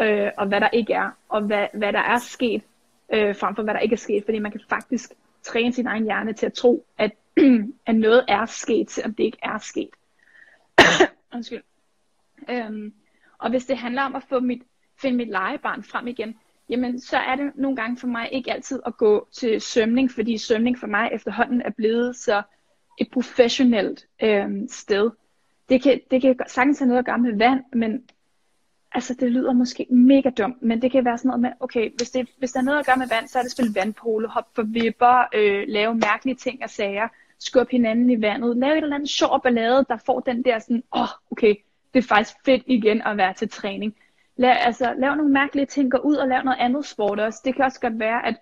[0.00, 2.62] øh, og hvad der ikke er, og hvad, hvad der er sket,
[3.14, 6.04] øh, frem for hvad der ikke er sket, fordi man kan faktisk træne sin egen
[6.04, 7.12] hjerne til at tro, at,
[7.86, 9.90] at noget er sket, selvom det ikke er sket.
[11.34, 11.62] Undskyld.
[12.50, 12.94] Øhm,
[13.38, 14.62] og hvis det handler om at få mit,
[15.02, 18.80] finde mit legebarn frem igen, jamen så er det nogle gange for mig ikke altid
[18.86, 22.42] at gå til svømning, fordi svømning for mig efterhånden er blevet så
[22.98, 25.10] et professionelt øh, sted.
[25.68, 28.04] Det kan, det kan sagtens have noget at gøre med vand, men
[28.92, 32.10] altså det lyder måske mega dumt, men det kan være sådan noget med, okay, hvis,
[32.10, 34.50] det, hvis der er noget at gøre med vand, så er det spille vandpolo, hoppe
[34.54, 38.96] for vipper, øh, lave mærkelige ting og sager, skubbe hinanden i vandet, lave et eller
[38.96, 41.54] andet sjov ballade, der får den der sådan, åh, oh, okay,
[41.94, 43.96] det er faktisk fedt igen at være til træning.
[44.36, 47.40] Lav, altså, lav nogle mærkelige ting, gå ud og lav noget andet sport også.
[47.44, 48.36] Det kan også godt være, at,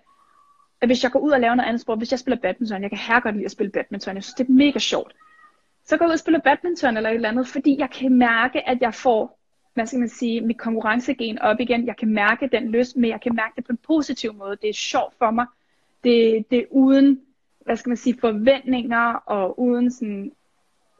[0.81, 2.89] at hvis jeg går ud og laver noget andet sport, hvis jeg spiller badminton, jeg
[2.89, 5.13] kan her godt lide at spille badminton, jeg synes, det er mega sjovt.
[5.85, 8.69] Så går jeg ud og spiller badminton eller et eller andet, fordi jeg kan mærke,
[8.69, 9.39] at jeg får,
[9.73, 11.87] hvad skal man sige, mit konkurrencegen op igen.
[11.87, 14.57] Jeg kan mærke den lyst, men jeg kan mærke det på en positiv måde.
[14.61, 15.45] Det er sjovt for mig.
[16.03, 17.21] Det, det er uden,
[17.65, 20.31] hvad skal man sige, forventninger og uden sådan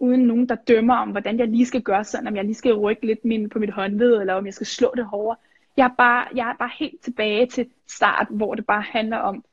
[0.03, 2.73] uden nogen, der dømmer om, hvordan jeg lige skal gøre sådan, om jeg lige skal
[2.73, 5.37] rykke lidt min, på mit håndled, eller om jeg skal slå det hårdere.
[5.77, 9.43] Jeg er, bare, jeg er bare helt tilbage til start, hvor det bare handler om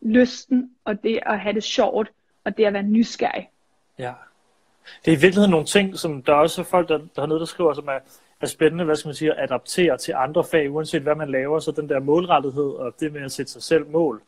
[0.00, 2.10] lysten, og det at have det sjovt,
[2.44, 3.50] og det at være nysgerrig.
[3.98, 4.12] Ja.
[5.04, 7.44] Det er i virkeligheden nogle ting, som der også er folk, der, der har der
[7.44, 7.98] skriver, som er,
[8.40, 11.58] er spændende, hvad skal man sige, at adaptere til andre fag, uanset hvad man laver,
[11.58, 14.22] så den der målrettighed og det med at sætte sig selv mål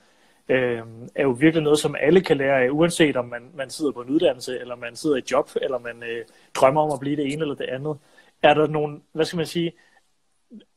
[0.48, 0.82] øh,
[1.14, 4.00] er jo virkelig noget, som alle kan lære af, uanset om man, man sidder på
[4.00, 6.24] en uddannelse, eller man sidder i et job, eller man øh,
[6.54, 7.98] drømmer om at blive det ene eller det andet.
[8.42, 9.72] Er der nogle, hvad skal man sige,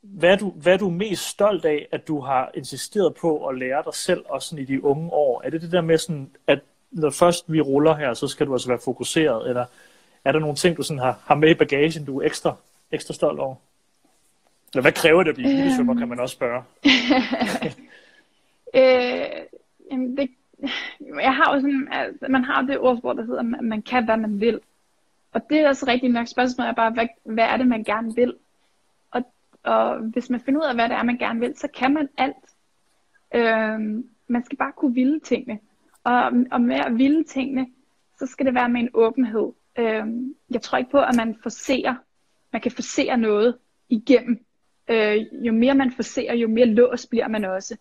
[0.00, 3.58] hvad er, du, hvad er du mest stolt af, at du har insisteret på at
[3.58, 5.42] lære dig selv, også sådan i de unge år?
[5.44, 6.58] Er det det der med sådan, at
[6.90, 9.64] når først vi ruller her, så skal du altså være fokuseret, eller
[10.24, 12.56] er der nogle ting, du sådan har, har med i bagagen, du er ekstra,
[12.92, 13.54] ekstra stolt over?
[14.72, 15.98] Eller hvad kræver det at blive øhm...
[15.98, 16.62] kan man også spørge.
[18.80, 19.46] øh,
[19.90, 20.30] Jamen det,
[21.28, 24.16] jeg har jo sådan, altså, man har det ordsprog, der hedder, at man kan, hvad
[24.16, 24.60] man vil.
[25.32, 28.14] Og det er også rigtig nok spørgsmål, er bare, hvad, hvad er det, man gerne
[28.14, 28.34] vil?
[29.10, 29.22] Og,
[29.62, 32.08] og hvis man finder ud af, hvad det er, man gerne vil, så kan man
[32.18, 32.36] alt.
[33.34, 35.58] Øhm, man skal bare kunne ville tingene.
[36.04, 37.66] Og, og med at ville tingene,
[38.18, 39.52] så skal det være med en åbenhed.
[39.78, 41.94] Øhm, jeg tror ikke på, at man forser,
[42.52, 44.44] man kan forsere noget igennem.
[44.88, 47.76] Øh, jo mere man forser, jo mere lås bliver man også.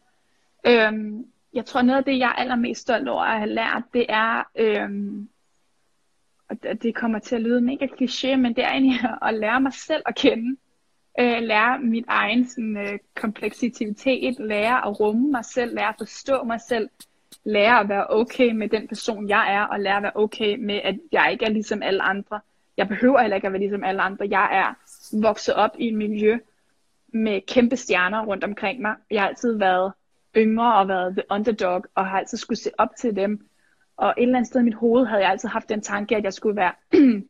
[0.67, 4.05] Øhm, jeg tror noget af det, jeg er allermest stolt over at have lært, det
[4.09, 5.29] er, øhm,
[6.49, 9.73] og det kommer til at lyde mega kliché, men det er egentlig at lære mig
[9.73, 10.57] selv at kende.
[11.19, 16.43] Øh, lære mit egen sådan, øh, kompleksitet, lære at rumme mig selv, lære at forstå
[16.43, 16.89] mig selv,
[17.43, 20.79] lære at være okay med den person, jeg er, og lære at være okay med,
[20.83, 22.39] at jeg ikke er ligesom alle andre.
[22.77, 24.27] Jeg behøver heller ikke at være ligesom alle andre.
[24.29, 24.73] Jeg er
[25.21, 26.39] vokset op i et miljø
[27.07, 28.95] med kæmpe stjerner rundt omkring mig.
[29.11, 29.93] Jeg har altid været
[30.37, 33.47] yngre og været the underdog, og har altid skulle se op til dem.
[33.97, 36.23] Og et eller andet sted i mit hoved havde jeg altid haft den tanke, at
[36.23, 36.73] jeg skulle være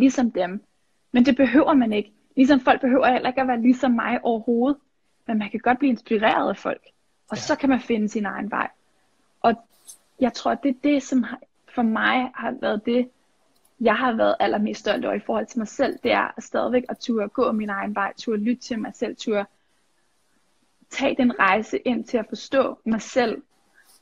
[0.00, 0.64] ligesom dem.
[1.12, 2.12] Men det behøver man ikke.
[2.36, 4.78] Ligesom folk behøver heller ikke at være ligesom mig overhovedet.
[5.26, 6.82] Men man kan godt blive inspireret af folk.
[7.28, 7.40] Og ja.
[7.40, 8.70] så kan man finde sin egen vej.
[9.40, 9.54] Og
[10.20, 11.24] jeg tror, det er det, som
[11.74, 13.08] for mig har været det,
[13.80, 15.98] jeg har været allermest stolt over i forhold til mig selv.
[16.02, 19.46] Det er stadigvæk at turde gå min egen vej, turde lytte til mig selv, turde
[20.98, 23.42] tage den rejse ind til at forstå mig selv,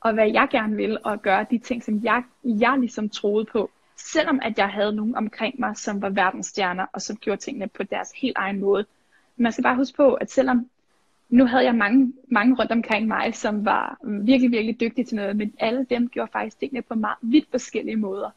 [0.01, 3.69] og hvad jeg gerne vil, og gøre de ting, som jeg, jeg ligesom troede på.
[3.97, 7.83] Selvom at jeg havde nogen omkring mig, som var verdensstjerner, og som gjorde tingene på
[7.83, 8.85] deres helt egen måde.
[9.37, 10.69] Man skal bare huske på, at selvom
[11.29, 15.35] nu havde jeg mange, mange rundt omkring mig, som var virkelig, virkelig dygtige til noget,
[15.35, 18.29] men alle dem gjorde faktisk tingene på meget vidt forskellige måder.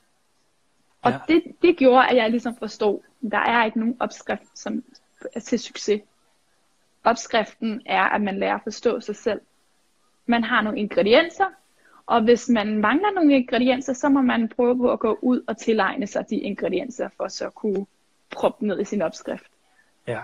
[1.03, 1.18] Og Ja.
[1.29, 4.85] det, det gjorde, at jeg ligesom forstod, at der er ikke nogen opskrift som,
[5.42, 6.01] til succes.
[7.04, 9.40] Opskriften er, at man lærer at forstå sig selv.
[10.26, 11.46] Man har nogle ingredienser,
[12.06, 15.56] og hvis man mangler nogle ingredienser, så må man prøve på at gå ud og
[15.56, 17.87] tilegne sig de ingredienser, for så at kunne
[18.30, 19.50] proppe ned i sin opskrift.
[20.06, 20.20] Ja.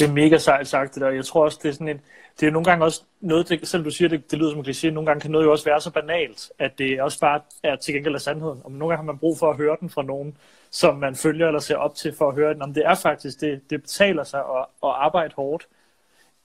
[0.00, 1.10] Det er mega sejt sagt det der.
[1.10, 2.00] Jeg tror også, det er sådan en,
[2.40, 4.64] det er nogle gange også noget, det, selvom du siger, det, det lyder som en
[4.64, 7.76] kliché, nogle gange kan noget jo også være så banalt, at det også bare er
[7.76, 8.60] til gengæld af sandheden.
[8.64, 10.36] Og nogle gange har man brug for at høre den fra nogen,
[10.70, 12.62] som man følger eller ser op til for at høre den.
[12.62, 15.68] Om det er faktisk, det, det betaler sig at, at arbejde hårdt.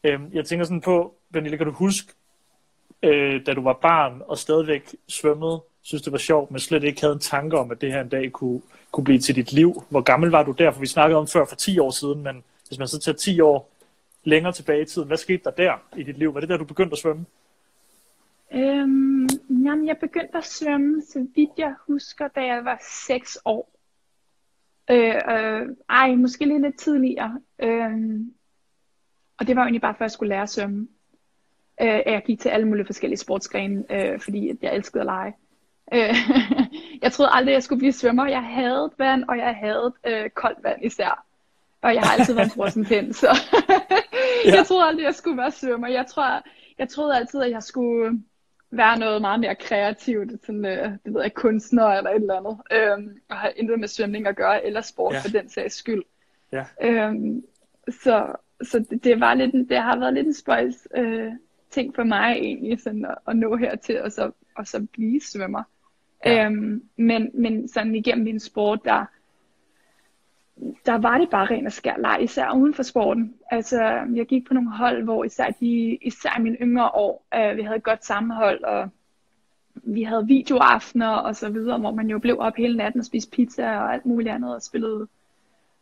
[0.03, 2.13] Øhm, jeg tænker sådan på, Pernille, kan du huske,
[3.03, 7.01] øh, da du var barn og stadigvæk svømmede, synes det var sjovt, men slet ikke
[7.01, 9.83] havde en tanke om, at det her en dag kunne, kunne blive til dit liv.
[9.89, 10.71] Hvor gammel var du der?
[10.71, 13.41] For vi snakkede om før for 10 år siden, men hvis man så tager 10
[13.41, 13.71] år
[14.23, 16.33] længere tilbage i tiden, hvad skete der der i dit liv?
[16.33, 17.25] Var det der, du begyndte at svømme?
[18.53, 23.71] Øhm, jamen, jeg begyndte at svømme, så vidt jeg husker, da jeg var 6 år.
[24.91, 27.39] Øh, øh, ej, måske lige lidt tidligere.
[27.59, 28.19] Øh,
[29.37, 30.87] og det var jo egentlig bare, før jeg skulle lære at svømme.
[31.81, 35.33] Øh, jeg gik til alle mulige forskellige sportsgrene, øh, fordi jeg elskede at lege.
[35.93, 36.15] Øh,
[37.03, 38.27] jeg troede aldrig, jeg skulle blive svømmer.
[38.27, 41.25] Jeg havde vand, og jeg havde øh, koldt vand især.
[41.85, 43.27] Og jeg har altid været en frossen pind, så
[44.45, 44.55] Ja.
[44.55, 45.87] jeg troede aldrig, jeg skulle være svømmer.
[45.87, 46.41] Jeg, tror,
[46.79, 48.19] jeg troede altid, at jeg skulle
[48.71, 52.57] være noget meget mere kreativt, sådan, øh, det ved jeg, kunstner eller et eller andet,
[52.71, 55.19] øhm, og have intet med svømning at gøre, eller sport Ja.
[55.19, 56.03] for den sags skyld.
[56.51, 56.65] Ja.
[56.81, 57.43] Øhm,
[58.03, 61.31] så så det, det, var lidt, det har været lidt en spøjs øh,
[61.71, 65.63] ting for mig egentlig, sådan at, at nå hertil, og så, og så blive svømmer.
[66.25, 66.45] Ja.
[66.45, 69.05] Øhm, men, men sådan igennem min sport, der,
[70.85, 73.33] der var det bare ren og skær leg, især uden for sporten.
[73.51, 73.83] Altså,
[74.15, 77.61] jeg gik på nogle hold, hvor især, de, især i mine yngre år, øh, vi
[77.61, 78.89] havde et godt sammenhold, og
[79.73, 83.31] vi havde videoaftener og så videre, hvor man jo blev op hele natten og spiste
[83.31, 85.07] pizza og alt muligt andet, og spillede,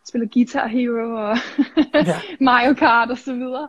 [0.07, 1.38] spillede Guitar Hero og
[2.07, 2.19] Ja.
[2.39, 3.67] Mario Kart og så videre.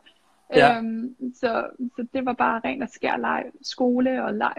[0.55, 0.79] Ja.
[0.79, 4.55] Øhm, så, så det var bare ren og skær leg, skole og leg.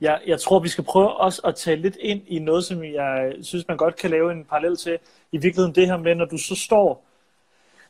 [0.00, 3.32] Jeg, jeg tror, vi skal prøve også at tage lidt ind i noget, som jeg
[3.42, 4.98] synes, man godt kan lave en parallel til.
[5.32, 7.04] I virkeligheden det her med, når du så står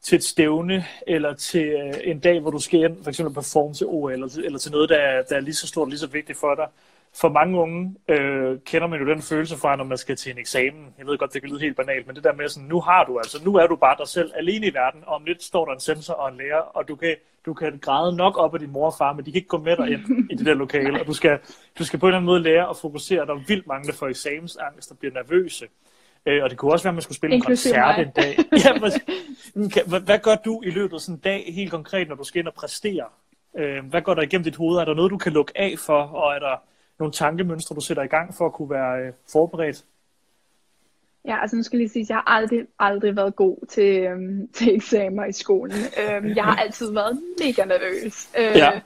[0.02, 3.74] til et stævne, eller til øh, en dag, hvor du skal ind, for eksempel performe
[3.74, 5.98] til OL, eller, eller til noget, der er, der er lige så stort og lige
[5.98, 6.66] så vigtigt for dig.
[7.14, 10.38] For mange unge øh, kender man jo den følelse fra, når man skal til en
[10.38, 10.94] eksamen.
[10.98, 13.04] Jeg ved godt, det kan lyde helt banalt, men det der med sådan, nu har
[13.04, 15.64] du altså, nu er du bare dig selv alene i verden, og om lidt står
[15.64, 17.16] der en sensor og en lærer, og du kan,
[17.46, 19.58] du kan græde nok op af din mor og far, men de kan ikke gå
[19.58, 21.38] med dig ind i det der lokale, og du skal,
[21.78, 23.26] du skal på en eller anden måde lære at fokusere.
[23.26, 25.66] Der er vildt mange, der får eksamensangst og bliver nervøse.
[26.26, 28.06] Øh, og det kunne også være, at man skulle spille en Inklusive koncert mig.
[28.06, 28.36] en dag.
[28.64, 28.78] ja,
[29.86, 32.38] hvad, hvad gør du i løbet af sådan en dag helt konkret, når du skal
[32.38, 33.04] ind og præstere?
[33.58, 34.78] Øh, hvad går der igennem dit hoved?
[34.78, 36.62] Er der noget, du kan lukke af for, og er der
[36.98, 39.84] nogle tankemønstre, du sætter i gang for at kunne være øh, forberedt?
[41.24, 43.98] Ja, altså nu skal jeg lige sige, at jeg har aldrig, aldrig været god til,
[44.02, 45.76] øhm, til eksamener i skolen.
[45.76, 48.28] Øhm, jeg har altid været mega nervøs.
[48.38, 48.80] Øh, Ja.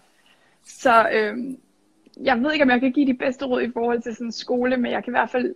[0.65, 1.59] Så øhm,
[2.23, 4.77] jeg ved ikke, om jeg kan give de bedste råd i forhold til sådan skole,
[4.77, 5.55] men jeg kan i hvert fald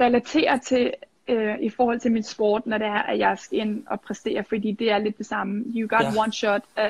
[0.00, 0.92] relatere til
[1.28, 4.44] øh, i forhold til min sport, når det er, at jeg skal ind og præstere,
[4.44, 5.64] fordi det er lidt det samme.
[5.76, 6.22] You got Ja.
[6.22, 6.62] one shot.
[6.78, 6.84] Øh,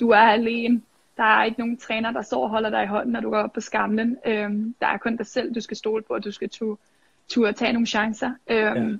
[0.00, 0.82] du er alene.
[1.20, 3.38] Der er ikke nogen træner, der står og holder dig i hånden, når du går
[3.38, 4.16] op på skamlen.
[4.26, 6.80] Øhm, der er kun dig selv, du skal stole på, og du skal turde
[7.28, 8.30] tur tage nogle chancer.
[8.50, 8.96] Øhm, Ja.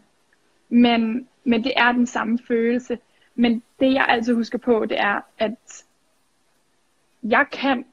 [0.69, 2.99] men, men det er den samme følelse.
[3.35, 5.85] Men det jeg altid husker på, det er, at
[7.23, 7.85] jeg kan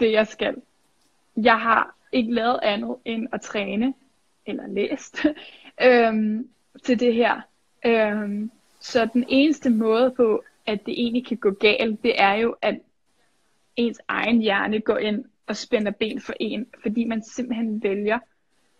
[0.00, 0.56] det, jeg skal.
[1.36, 3.94] Jeg har ikke lavet andet end at træne,
[4.46, 5.26] eller læst,
[5.86, 6.48] øhm,
[6.84, 7.40] til det her.
[7.86, 12.56] Øhm, så den eneste måde på, at det egentlig kan gå galt, det er jo,
[12.62, 12.78] at
[13.76, 18.18] ens egen hjerne går ind og spænder ben for en, fordi man simpelthen vælger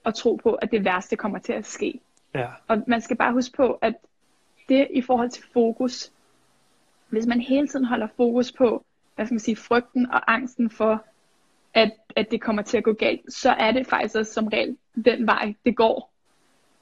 [0.05, 2.01] at tro på, at det værste kommer til at ske.
[2.35, 2.47] Ja.
[2.69, 3.95] Og man skal bare huske på, at
[4.69, 6.13] det i forhold til fokus,
[7.09, 11.05] hvis man hele tiden holder fokus på, hvad skal man sige, frygten og angsten for,
[11.75, 14.77] at, at det kommer til at gå galt, så er det faktisk også som regel
[15.05, 16.11] den vej, det går.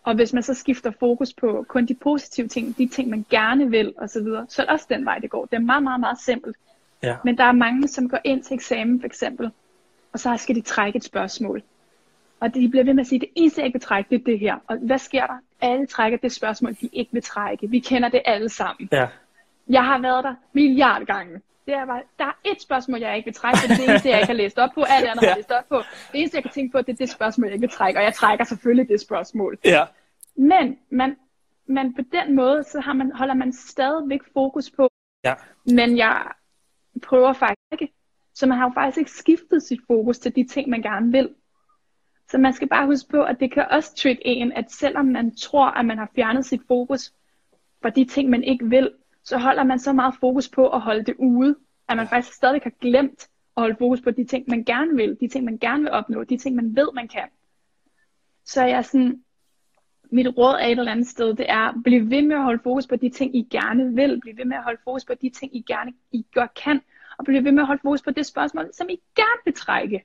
[0.02, 3.70] Og hvis man så skifter fokus på kun de positive ting, de ting, man gerne
[3.70, 5.46] vil osv., så, så er det også den vej, det går.
[5.46, 6.56] Det er meget, meget, meget simpelt.
[7.02, 7.16] Ja.
[7.24, 9.50] Men der er mange, som går ind til eksamen for eksempel,
[10.12, 11.62] og så skal de trække et spørgsmål.
[12.40, 14.24] Og de bliver ved med at sige, det eneste, jeg ikke vil trække, det er
[14.24, 14.56] det her.
[14.66, 15.38] Og hvad sker der?
[15.60, 17.70] Alle trækker det spørgsmål, de ikke vil trække.
[17.70, 18.88] Vi kender det alle sammen.
[18.92, 19.06] Ja.
[19.68, 21.40] Jeg har været der milliard gange.
[21.66, 23.90] Det er bare, der er et spørgsmål, jeg ikke vil trække, for det er det
[23.90, 24.82] eneste, jeg ikke har læst op på.
[24.88, 25.76] Alt andet har jeg læst op på.
[26.12, 28.00] Det eneste, jeg kan tænke på, det er det spørgsmål, jeg ikke vil trække.
[28.00, 29.58] Og jeg trækker selvfølgelig det spørgsmål.
[29.64, 29.84] Ja.
[30.36, 31.16] Men man,
[31.66, 34.88] man på den måde, så har man, holder man stadigvæk fokus på,
[35.24, 35.34] Ja.
[35.66, 36.22] men jeg
[37.02, 37.92] prøver faktisk ikke.
[38.34, 41.34] Så man har jo faktisk ikke skiftet sit fokus til de ting, man gerne vil.
[42.30, 45.36] Så man skal bare huske på, at det kan også trigge en, at selvom man
[45.36, 47.12] tror, at man har fjernet sit fokus
[47.82, 48.90] fra de ting, man ikke vil,
[49.24, 51.56] så holder man så meget fokus på at holde det ude,
[51.88, 55.16] at man faktisk stadig har glemt at holde fokus på de ting, man gerne vil,
[55.20, 57.28] de ting, man gerne vil opnå, de ting, man ved, man kan.
[58.44, 59.22] Så jeg sådan,
[60.10, 62.86] mit råd er et eller andet sted, det er, bliv ved med at holde fokus
[62.86, 64.20] på de ting, I gerne vil.
[64.20, 66.80] Bliv ved med at holde fokus på de ting, I gerne I godt kan.
[67.22, 70.04] Og bliv ved med at holde fokus på det spørgsmål, som I gerne vil trække.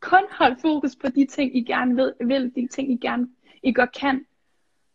[0.00, 3.28] Kun hold fokus på de ting, I gerne vil, vil de ting, I gerne
[3.62, 4.26] I godt kan.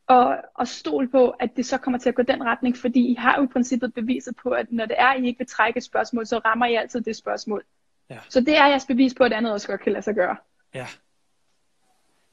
[0.07, 3.13] Og, og stol på, at det så kommer til at gå den retning, fordi I
[3.13, 5.83] har jo i princippet beviset på, at når det er, I ikke vil trække et
[5.83, 7.63] spørgsmål, så rammer I altid det spørgsmål.
[8.09, 8.19] Ja.
[8.29, 10.35] Så det er jeres bevis på, at andet også godt kan lade sig gøre.
[10.73, 10.87] Ja.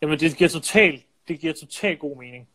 [0.03, 2.49] Jamen, det giver totalt, det giver totalt god mening.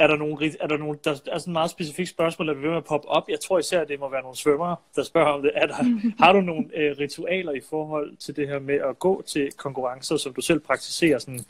[0.00, 2.68] Er der nogle, er der nogle, der er sådan et meget specifikt spørgsmål, der ved
[2.68, 3.28] med at poppe op.
[3.28, 5.50] Jeg tror især, at det må være nogle svømmere, der spørger om det.
[5.54, 5.74] Er der,
[6.24, 10.16] har du nogle øh, ritualer i forhold til det her med at gå til konkurrencer,
[10.16, 11.18] som du selv praktiserer?
[11.18, 11.40] Sådan,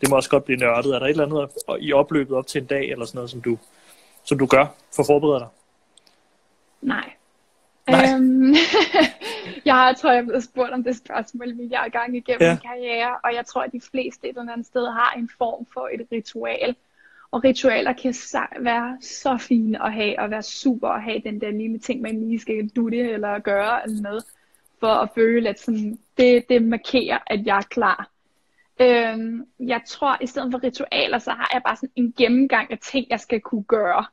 [0.00, 0.94] det må også godt blive nørdet.
[0.94, 3.40] Er der et eller andet i opløbet op til en dag, eller sådan noget, som
[3.40, 3.58] du,
[4.24, 5.48] som du gør for at forberede dig?
[6.82, 7.10] Nej.
[7.90, 8.04] Nej.
[8.14, 8.54] Øhm,
[9.64, 12.52] jeg har- tror, jeg er blevet spurgt om det spørgsmål milliard gange igennem ja.
[12.52, 15.66] min karriere, og jeg tror, at de fleste et eller andet sted har en form
[15.74, 16.76] for et ritual.
[17.32, 18.14] Og ritualer kan
[18.60, 22.20] være så fine at have, og være super at have den der lille ting, man
[22.20, 24.24] lige skal dutte eller gøre eller noget,
[24.80, 28.10] for at føle, at sådan, det, det markerer, at jeg er klar.
[28.80, 32.78] Øhm, jeg tror, i stedet for ritualer, så har jeg bare sådan en gennemgang af
[32.78, 34.04] ting, jeg skal kunne gøre.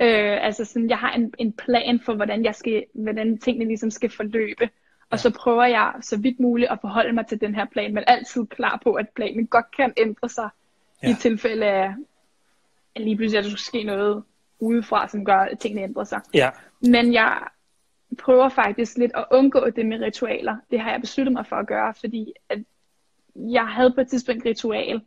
[0.00, 3.90] Øh, altså sådan, jeg har en, en plan for, hvordan, jeg skal, hvordan tingene ligesom
[3.90, 4.68] skal forløbe.
[5.10, 8.04] Og så prøver jeg så vidt muligt at forholde mig til den her plan, men
[8.06, 10.48] altid klar på, at planen godt kan ændre sig
[11.02, 11.10] ja.
[11.10, 11.94] i tilfælde af,
[12.96, 14.22] at lige pludselig at der skulle ske noget
[14.60, 16.20] udefra, som gør, at tingene ændrer sig.
[16.34, 16.50] Ja.
[16.80, 17.38] Men jeg
[18.18, 20.56] prøver faktisk lidt at undgå det med ritualer.
[20.70, 22.58] Det har jeg besluttet mig for at gøre, fordi at
[23.34, 25.00] jeg havde på et tidspunkt et ritual,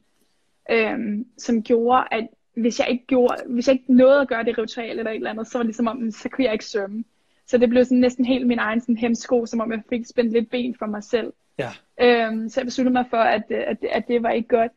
[0.72, 4.58] øhm, som gjorde, at hvis jeg ikke gjorde, hvis jeg ikke nåede at gøre det
[4.58, 7.04] ritual eller et eller andet, så var det ligesom om, så kunne jeg ikke svømme.
[7.48, 10.34] Så det blev sådan næsten helt min egen sådan hemsko, som om jeg fik spændt
[10.34, 11.34] lidt ben for mig selv.
[11.58, 11.70] Ja.
[12.02, 14.72] Øhm, så jeg besluttede mig for, at, at, at det var ikke godt.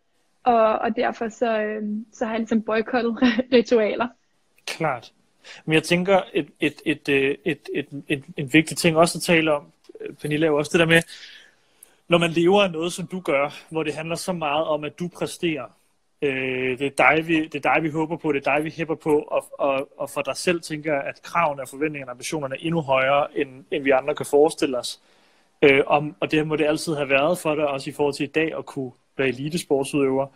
[0.45, 3.17] Og, og derfor så, øh, så har jeg ligesom boykottet
[3.53, 4.09] ritualer.
[4.67, 5.13] Klart.
[5.65, 9.23] Men jeg tænker, et, et, et, et, et, et, et, en vigtig ting også at
[9.23, 11.03] tale om, øh, Pernille, er jo også det der med,
[12.09, 14.99] når man lever af noget, som du gør, hvor det handler så meget om, at
[14.99, 15.67] du præsterer.
[16.23, 18.71] Øh, det, er dig, vi, det er dig, vi håber på, det er dig, vi
[18.71, 22.15] hæpper på, og, og, og for dig selv tænker jeg, at kravene og forventningerne og
[22.15, 25.01] ambitionerne er endnu højere, end, end vi andre kan forestille os.
[25.03, 25.22] Øh,
[25.63, 28.25] Øh, om, og det må det altid have været for dig, også i forhold til
[28.25, 30.27] i dag at kunne være elitesportsudøver.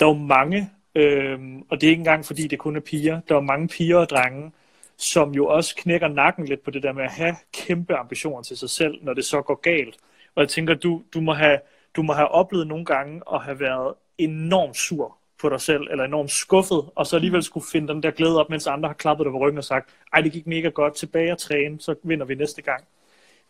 [0.00, 1.38] Der er jo mange, øh,
[1.70, 4.08] og det er ikke engang fordi det kun er piger, der er mange piger og
[4.08, 4.52] drenge,
[4.96, 8.56] som jo også knækker nakken lidt på det der med at have kæmpe ambitioner til
[8.56, 9.96] sig selv, når det så går galt.
[10.34, 11.58] Og jeg tænker, du, du, må have,
[11.96, 16.04] du må have oplevet nogle gange at have været enormt sur på dig selv, eller
[16.04, 19.24] enormt skuffet, og så alligevel skulle finde den der glæde op, mens andre har klappet
[19.24, 22.26] dig på ryggen og sagt, ej, det gik mega godt, tilbage og træne, så vinder
[22.26, 22.84] vi næste gang.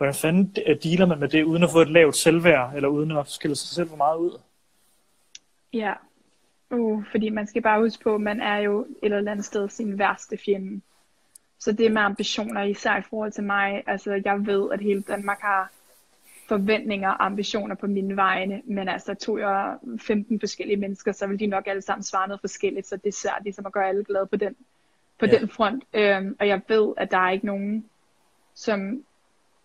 [0.00, 3.10] Hvordan fanden øh, dealer man med det, uden at få et lavt selvværd, eller uden
[3.10, 4.38] at skille sig selv for meget ud?
[5.72, 5.92] Ja.
[6.70, 9.68] Uh, fordi man skal bare huske på, at man er jo et eller andet sted
[9.68, 10.80] sin værste fjende.
[11.58, 15.40] Så det med ambitioner, især i forhold til mig, altså jeg ved, at hele Danmark
[15.40, 15.70] har
[16.48, 21.40] forventninger og ambitioner på mine vegne, men altså tog jeg 15 forskellige mennesker, så vil
[21.40, 24.04] de nok alle sammen svare noget forskelligt, så det er svært ligesom at gøre alle
[24.04, 24.56] glade på den,
[25.18, 25.38] på Ja.
[25.38, 25.84] den front.
[25.94, 27.84] Øhm, og jeg ved, at der er ikke nogen,
[28.54, 29.04] som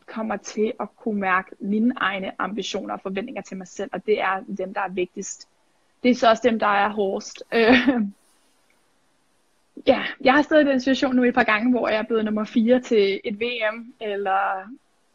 [0.07, 4.21] kommer til at kunne mærke mine egne ambitioner og forventninger til mig selv, og det
[4.21, 5.47] er dem, der er vigtigst.
[6.03, 7.43] Det er så også dem, der er hårdest.
[7.53, 7.73] Øh,
[9.87, 12.25] ja, jeg har stået i den situation nu et par gange, hvor jeg er blevet
[12.25, 14.69] nummer 4 til et VM, eller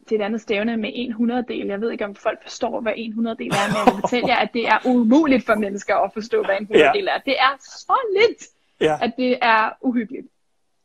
[0.08, 1.66] til et andet stævne med en hundreddel.
[1.66, 4.36] Jeg ved ikke, om folk forstår, hvad en hundreddel er, men jeg vil fortælle jer,
[4.36, 7.18] at det er umuligt for mennesker at forstå, hvad en hundreddel er.
[7.18, 8.50] Det er så lidt,
[8.80, 10.26] Ja, at det er uhyggeligt.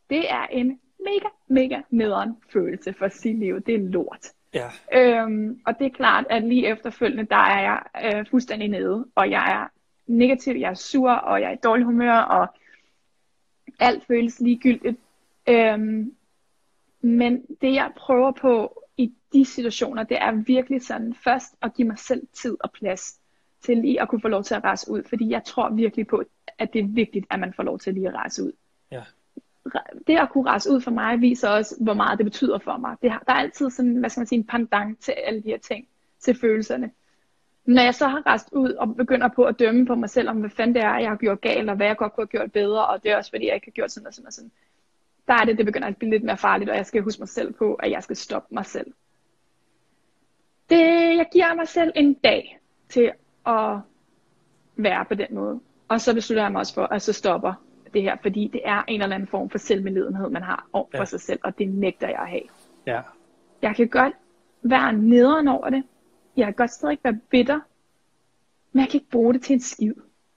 [0.10, 3.62] Det er en mega, mega nederen følelse for sit liv.
[3.62, 4.28] Det er lort.
[4.54, 7.82] ja, Øhm, og det er klart, at lige efterfølgende, der er jeg
[8.16, 9.68] øh, fuldstændig nede, og jeg er
[10.08, 12.48] negativ, jeg er sur, og jeg er i dårlig humør, og
[13.80, 14.98] alt føles ligegyldigt.
[15.50, 16.16] Øhm,
[17.02, 21.88] men det jeg prøver på i de situationer, det er virkelig sådan først at give
[21.88, 23.20] mig selv tid og plads
[23.62, 26.24] til lige at kunne få lov til at rejse ud, fordi jeg tror virkelig på,
[26.58, 28.52] at det er vigtigt, at man får lov til lige at rejse ud.
[28.92, 29.04] ja
[30.08, 32.96] det at kunne rejse ud for mig, viser også, hvor meget det betyder for mig.
[33.02, 35.50] Det har, der er altid sådan, hvad skal man sige, en pandang til alle de
[35.50, 35.88] her ting,
[36.20, 36.92] til følelserne.
[37.66, 40.38] Når jeg så har rejst ud og begynder på at dømme på mig selv, om
[40.38, 42.52] hvad fanden det er, jeg har gjort galt, og hvad jeg godt kunne have gjort
[42.52, 44.52] bedre, og det er også fordi, jeg ikke har gjort sådan og sådan og sådan,
[45.28, 47.30] der er det, det begynder at blive lidt mere farligt, og jeg skal huske mig
[47.30, 48.94] selv på, at jeg skal stoppe mig selv.
[50.70, 52.60] Det, jeg giver mig selv en dag
[52.90, 53.12] til
[53.46, 53.80] at
[54.76, 55.60] være på den måde.
[55.88, 57.65] Og så beslutter jeg mig også for, at så stopper
[57.96, 60.98] det her, fordi det er en eller anden form for selvmedlidenhed, man har over for
[60.98, 61.06] Ja.
[61.06, 62.42] sig selv, og det nægter jeg at have.
[62.86, 63.02] Ja.
[63.62, 64.14] Jeg kan godt
[64.64, 65.84] være nederen over det.
[66.38, 67.60] Jeg kan godt stadig være bitter.
[68.72, 69.94] Men jeg kan ikke bruge det til en skid.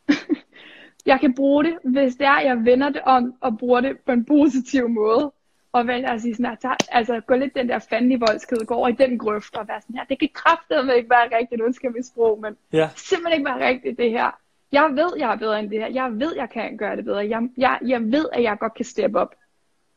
[1.06, 4.12] jeg kan bruge det, hvis det er, jeg vender det om og bruger det på
[4.12, 5.32] en positiv måde.
[5.72, 8.74] Og vælger at sige sådan her, altså gå lidt den der fanden i voldsked, gå
[8.74, 11.90] over i den grøft og være sådan her, det kan kraftedeme ikke være rigtigt, undskyld
[11.90, 12.88] mit sprog, men Ja.
[12.96, 14.38] simpelthen ikke være rigtigt det her.
[14.72, 15.88] Jeg ved, jeg er bedre end det her.
[15.88, 17.28] Jeg ved, jeg kan gøre det bedre.
[17.28, 19.34] Jeg, jeg, jeg ved, at jeg godt kan steppe op.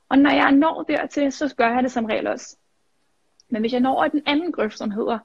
[0.09, 2.57] Og når jeg når dertil, så gør jeg det som regel også.
[3.49, 5.19] Men hvis jeg når den anden grøft, som hedder,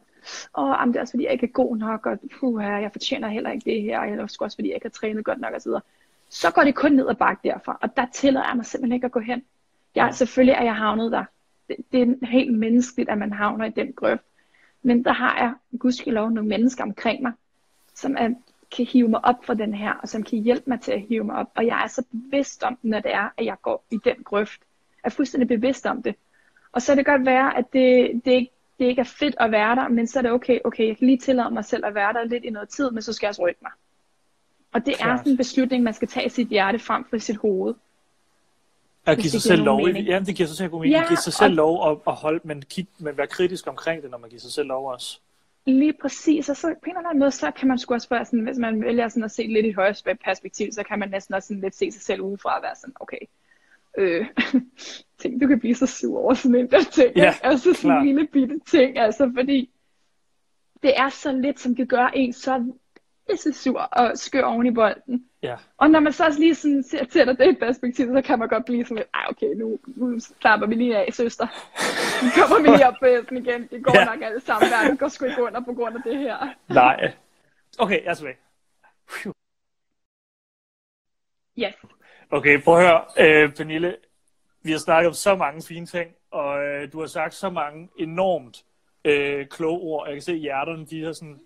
[0.59, 3.29] åh, jamen, det er også fordi, jeg ikke er god nok, og puh, jeg fortjener
[3.29, 5.73] heller ikke det her, eller også fordi, jeg ikke har trænet godt nok, osv.,
[6.29, 9.05] så går det kun ned ad bakke derfra, og der tillader jeg mig simpelthen ikke
[9.05, 9.43] at gå hen.
[9.95, 11.25] Jeg, selvfølgelig er jeg havnet der.
[11.69, 14.23] Det, det er helt menneskeligt, at man havner i den grøft.
[14.83, 17.33] Men der har jeg, gudskelov, nogle mennesker omkring mig,
[17.95, 18.35] som er,
[18.77, 21.25] kan hive mig op fra den her, og som kan hjælpe mig til at hive
[21.25, 21.47] mig op.
[21.55, 24.61] Og jeg er så bevidst om, når det er, at jeg går i den grøft.
[25.05, 26.15] Jeg er fuldstændig bevidst om det.
[26.73, 29.51] Og så kan det godt være, at det, det, ikke, det ikke er fedt at
[29.51, 31.95] være der, men så er det okay, okay, jeg kan lige tillade mig selv at
[31.95, 33.71] være der lidt i noget tid, men så skal jeg også rykke mig.
[34.73, 35.19] Og det er Klart.
[35.19, 37.75] sådan en beslutning, man skal tage sit hjerte frem for sit hoved.
[39.07, 39.83] At give sig det selv lov.
[39.87, 40.07] mening.
[40.07, 40.95] Ja, det giver sig selv god mening.
[41.01, 44.03] Ja, give sig selv og- lov at, at holde, men, kig, men være kritisk omkring
[44.03, 45.21] det, når man giver sig selv lov også.
[45.67, 48.25] Lige præcis, og så på en eller anden måde, så kan man sgu også være
[48.25, 51.11] sådan, hvis man vælger sådan at se lidt i et højere perspektiv, så kan man
[51.11, 53.19] næsten også sådan lidt se sig selv udefra og være sådan, okay,
[53.99, 54.27] øh,
[55.19, 58.01] tænk, du kan blive så sur over sådan en der ting, Ja, altså sådan klart.
[58.03, 59.71] en lille bitte ting, altså fordi
[60.83, 62.73] det er så lidt, som kan gøre en så
[63.31, 65.25] pisse sur og skør oven i bolden.
[65.43, 65.57] Ja.
[65.77, 68.49] Og når man så også lige sådan ser det i et perspektiv, så kan man
[68.49, 71.47] godt blive sådan lidt, ej okay, nu, nu klapper vi lige af, søster.
[72.25, 73.69] Nu kommer vi lige op på hesten igen.
[73.71, 74.05] Det går ja.
[74.05, 74.71] nok alle sammen.
[74.71, 76.37] Verden går sgu ikke under på grund af det her.
[76.69, 77.13] Nej.
[77.79, 78.37] Okay, jeg er tilbage.
[81.59, 81.75] Yes.
[82.31, 83.97] Okay, prøv at høre, øh, Pernille.
[84.63, 87.89] Vi har snakket om så mange fine ting, og øh, du har sagt så mange
[87.99, 88.65] enormt
[89.05, 90.07] øh, kloge ord.
[90.07, 91.41] Jeg kan se, at hjerterne de har sådan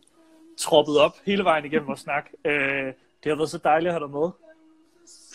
[0.60, 2.30] troppet op hele vejen igennem vores snak.
[2.44, 2.86] Øh,
[3.24, 4.30] det har været så dejligt at have dig med.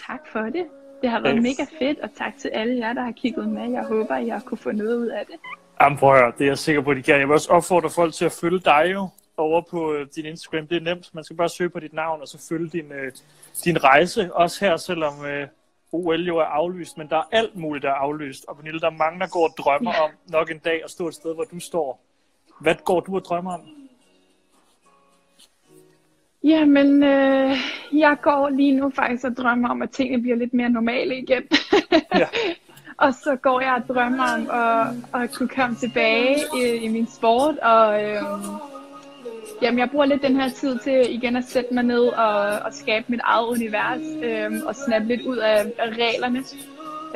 [0.07, 0.65] Tak for det.
[1.01, 1.41] Det har været Øh.
[1.43, 3.71] mega fedt, og tak til alle jer, der har kigget med.
[3.71, 5.35] Jeg håber, jeg kunne få noget ud af det.
[5.81, 7.19] Jamen prøv at høre, det er jeg sikker på, at de kan.
[7.19, 9.07] Jeg vil også opfordre folk til at følge dig jo
[9.37, 10.67] over på øh, din Instagram.
[10.67, 11.09] Det er nemt.
[11.13, 13.11] Man skal bare søge på dit navn, og så følge din, øh,
[13.65, 14.33] din rejse.
[14.33, 15.47] Også her, selvom øh,
[15.91, 18.45] OL jo er aflyst, men der er alt muligt, der er aflyst.
[18.47, 20.03] Og Pernille, der er mange, der går og drømmer Ja.
[20.03, 22.01] om nok en dag at stå et sted, hvor du står.
[22.59, 23.61] Hvad går du og drømmer om?
[26.45, 27.57] Jamen, øh,
[27.93, 31.43] jeg går lige nu faktisk og drømmer om, at tingene bliver lidt mere normale igen.
[32.15, 32.27] Ja.
[33.05, 37.07] og så går jeg og drømmer om at, at kunne komme tilbage i, i min
[37.07, 37.57] sport.
[37.57, 38.21] Og øh,
[39.61, 42.73] jamen, jeg bruger lidt den her tid til igen at sætte mig ned og, og
[42.73, 44.01] skabe mit eget univers.
[44.23, 46.39] Øh, og snappe lidt ud af, af reglerne.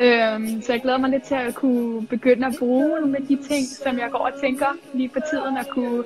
[0.00, 3.36] Øhm, så jeg glæder mig lidt til at kunne begynde at bruge nogle af de
[3.36, 6.04] ting, som jeg går og tænker lige på tiden, at kunne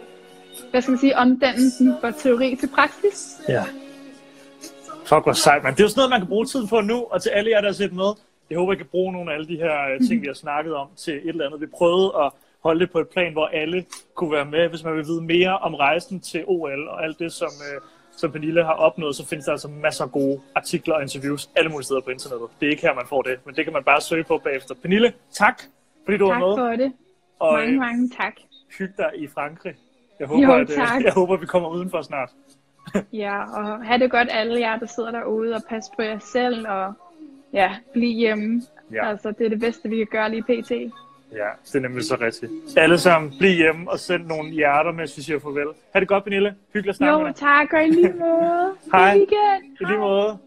[0.70, 3.40] hvad skal man sige, omdanne den fra teori til praksis.
[3.48, 3.64] Ja.
[5.06, 5.72] Fuck, hvor sejt, man.
[5.72, 7.60] Det er jo sådan noget, man kan bruge tiden på nu, og til alle jer,
[7.60, 8.10] der har set med.
[8.50, 10.74] Jeg håber, I kan bruge nogle af alle de her øh, ting, vi har snakket
[10.74, 11.60] om, til et eller andet.
[11.60, 12.30] Vi prøvede at
[12.62, 13.84] holde det på et plan, hvor alle
[14.14, 14.68] kunne være med.
[14.68, 17.80] Hvis man vil vide mere om rejsen til OL og alt det, som, øh,
[18.16, 21.70] som Pernille har opnået, så findes der altså masser af gode artikler og interviews alle
[21.70, 22.48] mulige steder på internettet.
[22.60, 24.74] Det er ikke her, man får det, men det kan man bare søge på bagefter.
[24.82, 25.62] Pernille, tak,
[26.04, 26.56] fordi du Tak var med.
[26.56, 26.92] for det.
[27.38, 28.34] Og Mange, øh, mange tak.
[28.78, 29.74] hyg dig i Frankrig.
[30.20, 31.02] Jeg håber, Jo, at, øh, tak.
[31.04, 32.30] jeg håber, vi kommer udenfor snart.
[33.12, 36.68] Ja, og have det godt alle jer, der sidder derude og pas på jer selv,
[36.68, 36.92] og
[37.52, 38.62] ja, bliv hjemme.
[38.92, 39.08] Ja.
[39.08, 40.70] Altså, det er det bedste, vi kan gøre lige pt.
[41.32, 42.52] Ja, det er nemlig så rigtigt.
[42.76, 45.66] Alle sammen, bliv hjemme og send nogle hjerter, mens vi siger farvel.
[45.94, 46.54] Ha' det godt, Pernille.
[46.72, 47.36] Hyggeligt at snakke med Jo, dig.
[47.36, 48.74] tak, og i lige måde.
[48.92, 49.14] Hej.
[49.80, 50.38] I lige måde.